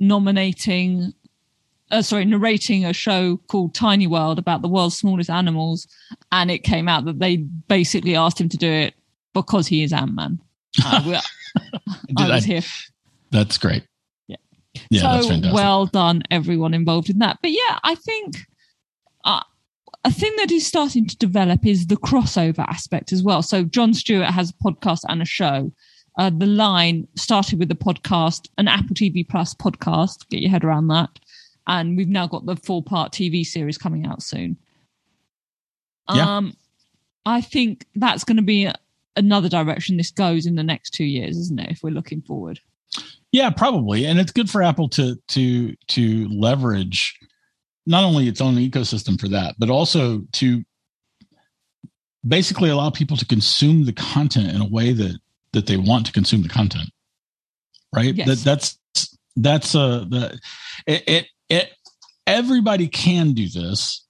nominating 0.03 1.13
uh, 1.91 2.03
sorry 2.03 2.25
narrating 2.25 2.85
a 2.85 2.93
show 2.93 3.39
called 3.49 3.75
tiny 3.75 4.07
world 4.07 4.39
about 4.39 4.63
the 4.63 4.69
world's 4.69 4.97
smallest 4.99 5.31
animals 5.31 5.87
and 6.33 6.51
it 6.51 6.61
came 6.65 6.89
out 6.89 7.05
that 7.05 7.19
they 7.19 7.37
basically 7.69 8.17
asked 8.17 8.41
him 8.41 8.49
to 8.49 8.57
do 8.57 8.71
it 8.71 8.95
because 9.35 9.67
he 9.67 9.83
is 9.83 9.93
ant-man 9.93 10.39
uh, 10.85 11.03
we- 11.07 11.15
I 12.17 12.29
was 12.35 12.45
I- 12.45 12.47
here 12.47 12.63
That's 13.31 13.59
great. 13.59 13.85
Yeah. 14.29 14.37
yeah, 14.91 15.01
so 15.03 15.07
that's 15.09 15.27
fantastic. 15.29 15.55
well 15.55 15.87
done, 15.87 16.23
everyone 16.31 16.73
involved 16.75 17.09
in 17.11 17.19
that. 17.19 17.39
But 17.43 17.51
yeah, 17.53 17.79
I 17.83 17.95
think 17.95 18.37
uh, 19.25 19.43
a 20.05 20.11
thing 20.11 20.33
that 20.39 20.51
is 20.51 20.67
starting 20.67 21.07
to 21.07 21.17
develop 21.17 21.67
is 21.67 21.87
the 21.87 21.97
crossover 21.97 22.65
aspect 22.69 23.13
as 23.13 23.23
well. 23.23 23.43
So 23.43 23.65
Jon 23.65 23.93
Stewart 23.95 24.29
has 24.29 24.51
a 24.51 24.55
podcast 24.65 25.01
and 25.09 25.21
a 25.23 25.27
show. 25.27 25.73
Uh, 26.19 26.31
the 26.31 26.47
line 26.47 27.09
started 27.15 27.59
with 27.59 27.69
the 27.69 27.75
podcast, 27.75 28.49
an 28.59 28.69
Apple 28.69 28.95
TV 28.95 29.27
Plus 29.27 29.55
podcast. 29.55 30.29
Get 30.29 30.41
your 30.41 30.51
head 30.51 30.65
around 30.65 30.89
that. 30.89 31.11
And 31.67 31.97
we've 31.97 32.09
now 32.09 32.27
got 32.27 32.45
the 32.45 32.57
four 32.57 32.83
part 32.83 33.13
TV 33.13 33.45
series 33.45 33.79
coming 33.79 34.07
out 34.07 34.23
soon. 34.23 34.57
Yeah. 36.13 36.37
Um, 36.37 36.57
I 37.25 37.41
think 37.41 37.87
that's 37.95 38.25
going 38.25 38.37
to 38.37 38.43
be 38.43 38.69
another 39.17 39.49
direction 39.49 39.97
this 39.97 40.11
goes 40.11 40.47
in 40.47 40.57
the 40.57 40.63
next 40.63 40.91
two 40.91 41.05
years, 41.05 41.37
isn't 41.37 41.61
it? 41.61 41.71
If 41.71 41.83
we're 41.83 41.91
looking 41.91 42.23
forward. 42.23 42.61
Yeah, 43.31 43.49
probably, 43.51 44.05
and 44.05 44.19
it's 44.21 44.33
good 44.33 44.51
for 44.51 44.63
Apple 44.63 44.89
to 44.91 45.17
to 45.29 45.75
to 45.89 46.29
leverage 46.29 47.19
not 47.87 48.05
only 48.05 48.29
its 48.29 48.41
own 48.41 48.57
ecosystem 48.57 49.19
for 49.19 49.29
that, 49.29 49.55
but 49.59 49.71
also 49.71 50.23
to 50.33 50.63
basically 52.27 52.71
allow 52.71 52.91
people 52.91 53.17
to 53.17 53.27
consume 53.27 53.85
the 53.85 53.93
content 53.93 54.53
in 54.53 54.61
a 54.61 54.69
way 54.69 54.93
that 54.93 55.19
that 55.53 55.67
they 55.67 55.77
want 55.77 56.07
to 56.07 56.13
consume 56.13 56.43
the 56.43 56.49
content. 56.49 56.91
Right. 57.95 58.15
Yes. 58.15 58.27
That 58.27 58.39
that's 58.39 59.19
that's 59.37 59.75
a 59.75 60.07
the 60.09 60.39
it, 60.87 61.03
it 61.07 61.27
it 61.49 61.71
everybody 62.27 62.89
can 62.89 63.33
do 63.33 63.49
this, 63.49 64.07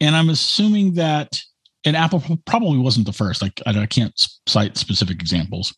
and 0.00 0.16
I'm 0.16 0.30
assuming 0.30 0.94
that 0.94 1.40
and 1.84 1.96
Apple 1.96 2.22
probably 2.46 2.78
wasn't 2.78 3.06
the 3.06 3.12
first. 3.12 3.42
Like 3.42 3.60
I, 3.66 3.78
I 3.80 3.86
can't 3.86 4.12
cite 4.46 4.76
specific 4.76 5.20
examples 5.20 5.74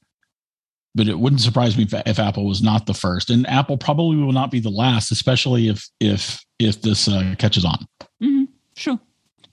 but 0.94 1.08
it 1.08 1.18
wouldn't 1.18 1.40
surprise 1.40 1.76
me 1.76 1.84
if, 1.84 1.94
if 2.06 2.18
Apple 2.18 2.46
was 2.46 2.62
not 2.62 2.86
the 2.86 2.94
first, 2.94 3.30
and 3.30 3.46
Apple 3.48 3.78
probably 3.78 4.16
will 4.16 4.32
not 4.32 4.50
be 4.50 4.60
the 4.60 4.70
last, 4.70 5.10
especially 5.10 5.68
if 5.68 5.88
if 6.00 6.44
if 6.58 6.82
this 6.82 7.08
uh, 7.08 7.34
catches 7.38 7.64
on. 7.64 7.86
hmm 8.20 8.44
Sure, 8.76 8.98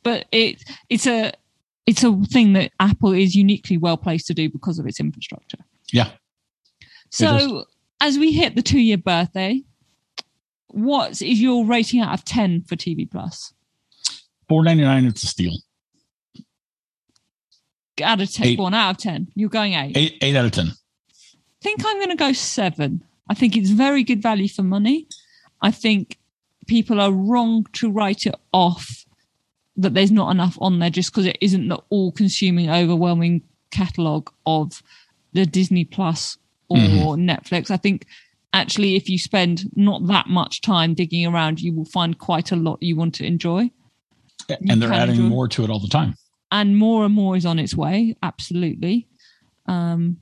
but 0.04 0.26
it 0.32 0.64
it's 0.90 1.08
a 1.08 1.32
it's 1.90 2.04
a 2.04 2.16
thing 2.32 2.54
that 2.54 2.72
Apple 2.80 3.14
is 3.14 3.34
uniquely 3.34 3.76
well 3.76 3.98
placed 3.98 4.28
to 4.28 4.36
do 4.36 4.48
because 4.48 4.78
of 4.78 4.86
its 4.86 5.00
infrastructure. 5.00 5.58
Yeah. 5.92 6.12
So 7.10 7.66
as 8.00 8.20
we 8.20 8.32
hit 8.32 8.56
the 8.56 8.62
two 8.62 8.80
year 8.80 8.98
birthday, 8.98 9.64
what 10.68 11.20
is 11.20 11.42
your 11.42 11.66
rating 11.66 12.00
out 12.02 12.14
of 12.14 12.24
ten 12.24 12.62
for 12.62 12.76
TV 12.76 13.10
Plus? 13.10 13.54
Four 14.48 14.64
ninety 14.64 14.84
nine, 14.84 15.06
it's 15.06 15.24
a 15.24 15.28
steal. 15.28 15.54
Out 18.04 18.22
of 18.22 18.32
ten, 18.32 18.48
Eight. 18.48 18.60
one 18.60 18.76
out 18.76 18.92
of 18.92 18.98
ten. 18.98 19.28
You're 19.34 19.50
going 19.50 19.74
eight. 19.74 19.98
Eight 19.98 20.18
eight 20.22 20.36
out 20.36 20.46
of 20.46 20.52
ten. 20.52 20.68
I 20.68 21.62
think 21.64 21.84
I'm 21.84 21.98
going 21.98 22.10
to 22.10 22.16
go 22.16 22.34
seven. 22.34 23.04
I 23.30 23.34
think 23.34 23.58
it's 23.58 23.72
very 23.72 24.04
good 24.04 24.22
value 24.22 24.48
for 24.48 24.62
money. 24.62 25.08
I 25.64 25.72
think 25.72 26.20
people 26.68 27.02
are 27.02 27.12
wrong 27.12 27.66
to 27.74 27.90
write 27.92 28.28
it 28.28 28.36
off 28.54 29.06
that 29.82 29.94
there's 29.94 30.12
not 30.12 30.30
enough 30.32 30.58
on 30.62 30.80
there 30.80 30.90
just 30.90 31.12
because 31.12 31.26
it 31.26 31.38
isn't 31.42 31.68
the 31.68 31.80
all 31.90 32.12
consuming, 32.12 32.70
overwhelming 32.70 33.42
catalogue 33.72 34.30
of 34.46 34.82
the 35.34 35.46
Disney 35.46 35.86
Plus 35.86 36.38
or 36.70 36.78
Mhm. 36.78 37.20
Netflix. 37.30 37.72
I 37.72 37.78
think 37.78 38.06
actually, 38.54 38.96
if 38.96 39.10
you 39.10 39.18
spend 39.18 39.70
not 39.76 40.08
that 40.08 40.28
much 40.28 40.62
time 40.62 40.94
digging 40.94 41.26
around, 41.26 41.62
you 41.62 41.74
will 41.74 41.86
find 41.86 42.18
quite 42.18 42.52
a 42.52 42.56
lot 42.56 42.82
you 42.82 42.96
want 42.96 43.14
to 43.16 43.26
enjoy. 43.26 43.72
You 44.50 44.56
and 44.70 44.82
they're 44.82 44.92
adding 44.92 45.16
enjoy- 45.16 45.30
more 45.30 45.48
to 45.48 45.64
it 45.64 45.70
all 45.70 45.80
the 45.80 45.88
time. 45.88 46.16
and 46.52 46.78
more 46.78 47.06
and 47.06 47.14
more 47.14 47.38
is 47.38 47.46
on 47.46 47.60
its 47.60 47.76
way 47.76 48.16
absolutely 48.24 49.06
um 49.68 50.18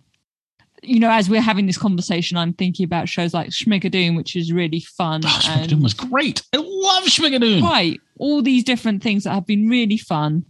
you 0.83 0.99
know 0.99 1.09
as 1.09 1.29
we're 1.29 1.39
having 1.41 1.65
this 1.67 1.77
conversation 1.77 2.35
i'm 2.35 2.51
thinking 2.51 2.83
about 2.83 3.07
shows 3.07 3.33
like 3.33 3.49
schmigadoon 3.49 4.17
which 4.17 4.35
is 4.35 4.51
really 4.51 4.81
fun 4.81 5.21
Oh, 5.23 5.41
and 5.47 5.71
Schmigadoon 5.71 5.81
was 5.81 5.93
great. 5.93 6.41
I 6.53 6.57
love 6.57 7.05
Schmigadoon. 7.05 7.61
right 7.63 8.01
all 8.19 8.41
these 8.41 8.63
different 8.63 9.01
things 9.03 9.23
that 9.23 9.31
have 9.33 9.45
been 9.45 9.67
really 9.69 9.97
fun 9.97 10.45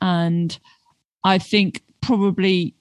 and 0.00 0.58
i 1.24 1.38
think 1.38 1.82
probably 2.00 2.74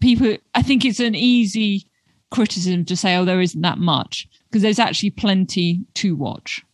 people 0.00 0.36
i 0.54 0.62
think 0.62 0.84
it's 0.84 1.00
an 1.00 1.14
easy 1.14 1.86
criticism 2.30 2.84
to 2.84 2.96
say 2.96 3.16
oh 3.16 3.24
there 3.24 3.40
isn't 3.40 3.62
that 3.62 3.78
much 3.78 4.28
because 4.48 4.62
there's 4.62 4.78
actually 4.78 5.10
plenty 5.10 5.80
to 5.94 6.14
watch 6.14 6.64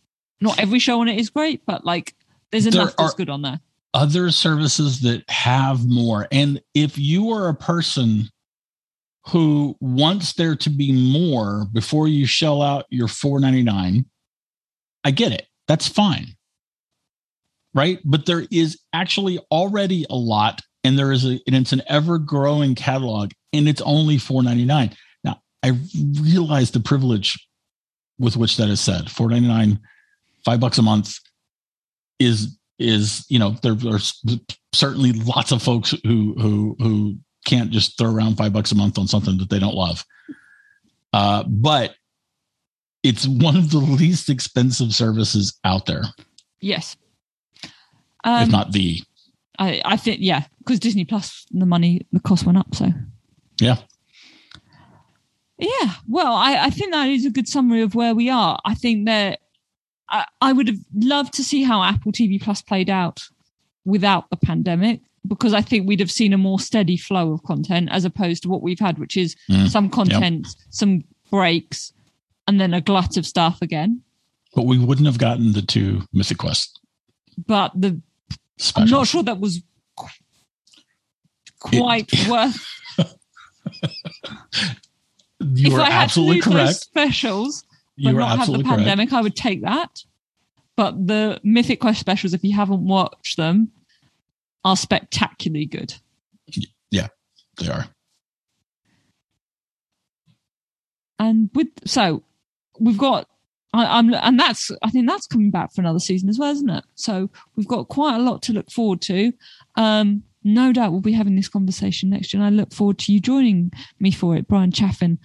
not 0.41 0.59
every 0.59 0.79
show 0.79 0.99
on 1.01 1.07
it 1.07 1.19
is 1.19 1.29
great 1.29 1.65
but 1.65 1.85
like 1.85 2.13
there's 2.51 2.65
There 2.65 2.81
enough 2.81 2.95
that's 2.97 3.13
are- 3.13 3.17
good 3.17 3.29
on 3.29 3.41
there 3.41 3.59
Other 3.93 4.29
services 4.31 4.99
that 5.01 5.23
have 5.29 5.87
more, 5.87 6.27
and 6.29 6.61
if 6.73 6.97
you 6.97 7.31
are 7.31 7.47
a 7.47 7.55
person 7.55 8.29
who 9.29 9.75
wants 9.79 10.33
there 10.33 10.55
to 10.57 10.69
be 10.69 10.91
more 10.91 11.65
before 11.71 12.09
you 12.09 12.25
shell 12.27 12.61
out 12.61 12.85
your 12.89 13.07
four 13.07 13.39
ninety 13.39 13.63
nine, 13.63 14.05
I 15.05 15.11
get 15.11 15.31
it. 15.31 15.47
That's 15.69 15.87
fine. 15.87 16.34
Right. 17.75 17.99
But 18.05 18.25
there 18.25 18.45
is 18.51 18.79
actually 18.93 19.37
already 19.51 20.05
a 20.09 20.15
lot, 20.15 20.61
and 20.85 20.97
there 20.97 21.11
is 21.11 21.25
a, 21.25 21.41
and 21.45 21.55
it's 21.55 21.73
an 21.73 21.81
ever 21.87 22.17
growing 22.17 22.73
catalog, 22.73 23.31
and 23.51 23.67
it's 23.67 23.81
only 23.81 24.17
four 24.17 24.41
ninety 24.41 24.63
nine. 24.63 24.95
Now, 25.25 25.41
I 25.61 25.73
realize 26.21 26.71
the 26.71 26.79
privilege 26.79 27.37
with 28.17 28.37
which 28.37 28.55
that 28.57 28.69
is 28.69 28.79
said. 28.79 29.11
Four 29.11 29.29
ninety 29.29 29.49
nine, 29.49 29.81
five 30.45 30.61
bucks 30.61 30.77
a 30.77 30.81
month 30.81 31.19
is 32.17 32.57
is 32.79 33.25
you 33.27 33.39
know 33.39 33.57
there 33.61 33.75
are 33.87 33.99
certainly 34.73 35.11
lots 35.11 35.51
of 35.51 35.61
folks 35.61 35.93
who 36.05 36.33
who 36.39 36.77
who 36.79 37.17
can't 37.45 37.71
just 37.71 37.97
throw 37.97 38.09
around 38.09 38.37
five 38.37 38.53
bucks 38.53 38.71
a 38.71 38.75
month 38.75 38.97
on 38.97 39.05
something 39.05 39.37
that 39.37 39.49
they 39.49 39.59
don't 39.59 39.75
love. 39.75 40.05
Uh, 41.11 41.43
but 41.45 41.93
it's 43.03 43.27
one 43.27 43.57
of 43.57 43.69
the 43.69 43.77
least 43.99 44.29
expensive 44.29 44.93
services 44.93 45.59
out 45.65 45.87
there, 45.87 46.03
yes 46.61 46.95
um, 48.25 48.49
not 48.49 48.71
the. 48.71 49.01
I, 49.57 49.81
I 49.85 49.97
think 49.97 50.19
yeah, 50.21 50.45
because 50.59 50.79
Disney 50.79 51.05
Plus 51.05 51.45
the 51.51 51.65
money 51.65 52.05
the 52.11 52.19
cost 52.19 52.45
went 52.45 52.57
up, 52.57 52.75
so 52.75 52.91
Yeah. 53.61 53.77
yeah. 55.57 55.93
Well, 56.07 56.33
I, 56.33 56.65
I 56.65 56.69
think 56.69 56.91
that 56.91 57.07
is 57.07 57.25
a 57.25 57.29
good 57.31 57.47
summary 57.47 57.81
of 57.81 57.95
where 57.95 58.13
we 58.13 58.29
are. 58.29 58.59
I 58.65 58.75
think 58.75 59.05
that 59.05 59.39
I, 60.09 60.25
I 60.41 60.51
would 60.53 60.67
have 60.67 60.77
loved 60.93 61.33
to 61.35 61.43
see 61.43 61.63
how 61.63 61.83
Apple 61.83 62.11
TV 62.11 62.41
Plus 62.41 62.61
played 62.61 62.89
out 62.89 63.21
without 63.85 64.29
the 64.29 64.35
pandemic, 64.37 65.01
because 65.27 65.53
I 65.53 65.61
think 65.61 65.87
we'd 65.87 65.99
have 65.99 66.11
seen 66.11 66.33
a 66.33 66.37
more 66.37 66.59
steady 66.59 66.97
flow 66.97 67.31
of 67.31 67.43
content 67.43 67.89
as 67.91 68.03
opposed 68.03 68.43
to 68.43 68.49
what 68.49 68.61
we've 68.61 68.79
had, 68.79 68.97
which 68.99 69.15
is 69.15 69.35
Mm, 69.49 69.69
some 69.69 69.89
content, 69.89 70.47
some 70.69 71.03
breaks, 71.31 71.93
and 72.47 72.59
then 72.59 72.73
a 72.73 72.81
glut 72.81 73.15
of 73.17 73.25
stuff 73.25 73.61
again. 73.61 74.01
But 74.53 74.65
we 74.65 74.77
wouldn't 74.77 75.05
have 75.07 75.17
gotten 75.17 75.53
the 75.53 75.61
two 75.61 76.03
Mythic 76.13 76.37
Quest 76.39 76.79
But 77.47 77.71
the 77.75 78.01
specials. 78.57 78.91
I'm 78.91 78.97
not 78.99 79.07
sure 79.07 79.23
that 79.23 79.39
was 79.39 79.61
qu- 79.97 80.07
quite 81.59 82.11
worth 82.29 82.65
You 85.39 85.67
if 85.67 85.73
are 85.73 85.81
I 85.81 85.85
had 85.85 85.91
to 85.91 86.03
absolutely 86.03 86.41
correct. 86.41 86.75
specials, 86.75 87.63
but 87.97 88.03
You 88.09 88.13
not 88.13 88.27
have 88.29 88.37
the 88.37 88.41
absolutely 88.41 88.63
correct. 88.65 88.77
pandemic, 88.79 89.13
I 89.13 89.21
would 89.21 89.35
take 89.35 89.61
that. 89.63 90.03
But 90.77 91.07
the 91.07 91.39
Mythic 91.43 91.79
Quest 91.81 91.99
specials, 91.99 92.33
if 92.33 92.43
you 92.43 92.53
haven't 92.55 92.85
watched 92.85 93.37
them, 93.37 93.71
are 94.63 94.75
spectacularly 94.75 95.65
good. 95.65 95.93
Yeah, 96.91 97.07
they 97.57 97.67
are. 97.69 97.87
And 101.19 101.49
with 101.53 101.67
so 101.85 102.23
we've 102.79 102.97
got 102.97 103.27
I, 103.75 103.99
am 103.99 104.13
and 104.13 104.39
that's 104.39 104.71
I 104.81 104.89
think 104.89 105.07
that's 105.07 105.27
coming 105.27 105.51
back 105.51 105.73
for 105.73 105.81
another 105.81 105.99
season 105.99 106.29
as 106.29 106.39
well, 106.39 106.51
isn't 106.51 106.69
it? 106.69 106.83
So 106.95 107.29
we've 107.55 107.67
got 107.67 107.87
quite 107.87 108.15
a 108.15 108.23
lot 108.23 108.41
to 108.43 108.53
look 108.53 108.71
forward 108.71 109.01
to. 109.03 109.33
Um, 109.75 110.23
no 110.43 110.71
doubt 110.71 110.91
we'll 110.91 111.01
be 111.01 111.11
having 111.11 111.35
this 111.35 111.49
conversation 111.49 112.09
next 112.09 112.33
year, 112.33 112.41
and 112.41 112.47
I 112.47 112.55
look 112.55 112.73
forward 112.73 112.99
to 112.99 113.13
you 113.13 113.19
joining 113.19 113.71
me 113.99 114.11
for 114.11 114.35
it, 114.35 114.47
Bryan 114.47 114.71
Chaffin. 114.71 115.19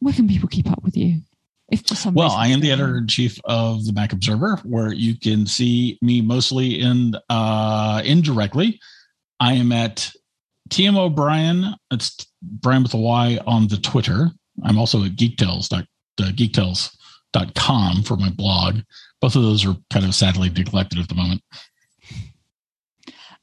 Where 0.00 0.14
can 0.14 0.28
people 0.28 0.48
keep 0.48 0.70
up 0.70 0.82
with 0.82 0.96
you? 0.96 1.22
If 1.70 1.86
for 1.86 1.94
some 1.94 2.14
well, 2.14 2.32
I 2.32 2.48
am 2.48 2.60
the 2.60 2.70
editor 2.70 2.98
in 2.98 3.08
chief 3.08 3.40
of 3.44 3.86
the 3.86 3.94
Mac 3.94 4.12
Observer, 4.12 4.60
where 4.64 4.92
you 4.92 5.18
can 5.18 5.46
see 5.46 5.98
me 6.02 6.20
mostly 6.20 6.80
in 6.80 7.14
uh, 7.30 8.02
indirectly. 8.04 8.78
I 9.40 9.54
am 9.54 9.72
at 9.72 10.12
TMOBryan. 10.68 11.74
It's 11.90 12.26
Bryan 12.42 12.82
with 12.82 12.94
a 12.94 12.98
Y 12.98 13.38
on 13.46 13.68
the 13.68 13.78
Twitter. 13.78 14.30
I'm 14.62 14.78
also 14.78 15.02
at 15.04 15.12
geektales. 15.12 15.72
Uh, 15.72 15.82
geektales.com 17.32 18.02
for 18.02 18.16
my 18.16 18.30
blog. 18.30 18.80
Both 19.20 19.36
of 19.36 19.42
those 19.42 19.64
are 19.66 19.76
kind 19.90 20.04
of 20.04 20.14
sadly 20.14 20.48
neglected 20.50 20.98
at 20.98 21.08
the 21.08 21.14
moment. 21.14 21.42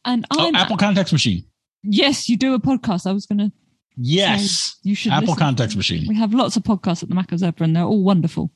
And 0.05 0.25
oh, 0.31 0.47
I'm 0.47 0.55
oh, 0.55 0.59
Apple 0.59 0.77
Context 0.77 1.13
Machine. 1.13 1.45
Yes, 1.83 2.29
you 2.29 2.37
do 2.37 2.53
a 2.53 2.59
podcast. 2.59 3.05
I 3.05 3.11
was 3.11 3.25
going 3.25 3.39
to. 3.39 3.51
Yes, 3.97 4.77
you 4.83 4.95
should. 4.95 5.11
Apple 5.11 5.35
Context 5.35 5.75
Machine. 5.75 6.05
We 6.07 6.15
have 6.15 6.33
lots 6.33 6.55
of 6.55 6.63
podcasts 6.63 7.03
at 7.03 7.09
the 7.09 7.15
Mac 7.15 7.31
Observer, 7.31 7.63
and 7.63 7.75
they're 7.75 7.83
all 7.83 8.03
wonderful. 8.03 8.51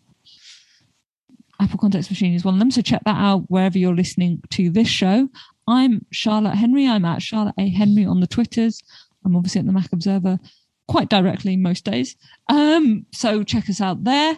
Apple 1.59 1.79
Context 1.79 2.09
Machine 2.09 2.33
is 2.33 2.43
one 2.43 2.55
of 2.55 2.59
them. 2.59 2.71
So 2.71 2.81
check 2.81 3.03
that 3.05 3.17
out 3.17 3.43
wherever 3.49 3.77
you're 3.77 3.95
listening 3.95 4.41
to 4.51 4.69
this 4.69 4.87
show. 4.87 5.29
I'm 5.67 6.05
Charlotte 6.11 6.55
Henry. 6.55 6.87
I'm 6.87 7.05
at 7.05 7.21
Charlotte 7.21 7.55
A. 7.57 7.69
Henry 7.69 8.05
on 8.05 8.19
the 8.19 8.27
Twitters. 8.27 8.81
I'm 9.25 9.35
obviously 9.35 9.59
at 9.59 9.65
the 9.65 9.71
Mac 9.71 9.91
Observer 9.93 10.39
quite 10.87 11.09
directly 11.09 11.55
most 11.55 11.85
days. 11.85 12.15
Um, 12.49 13.05
so 13.13 13.43
check 13.43 13.69
us 13.69 13.79
out 13.79 14.03
there. 14.03 14.37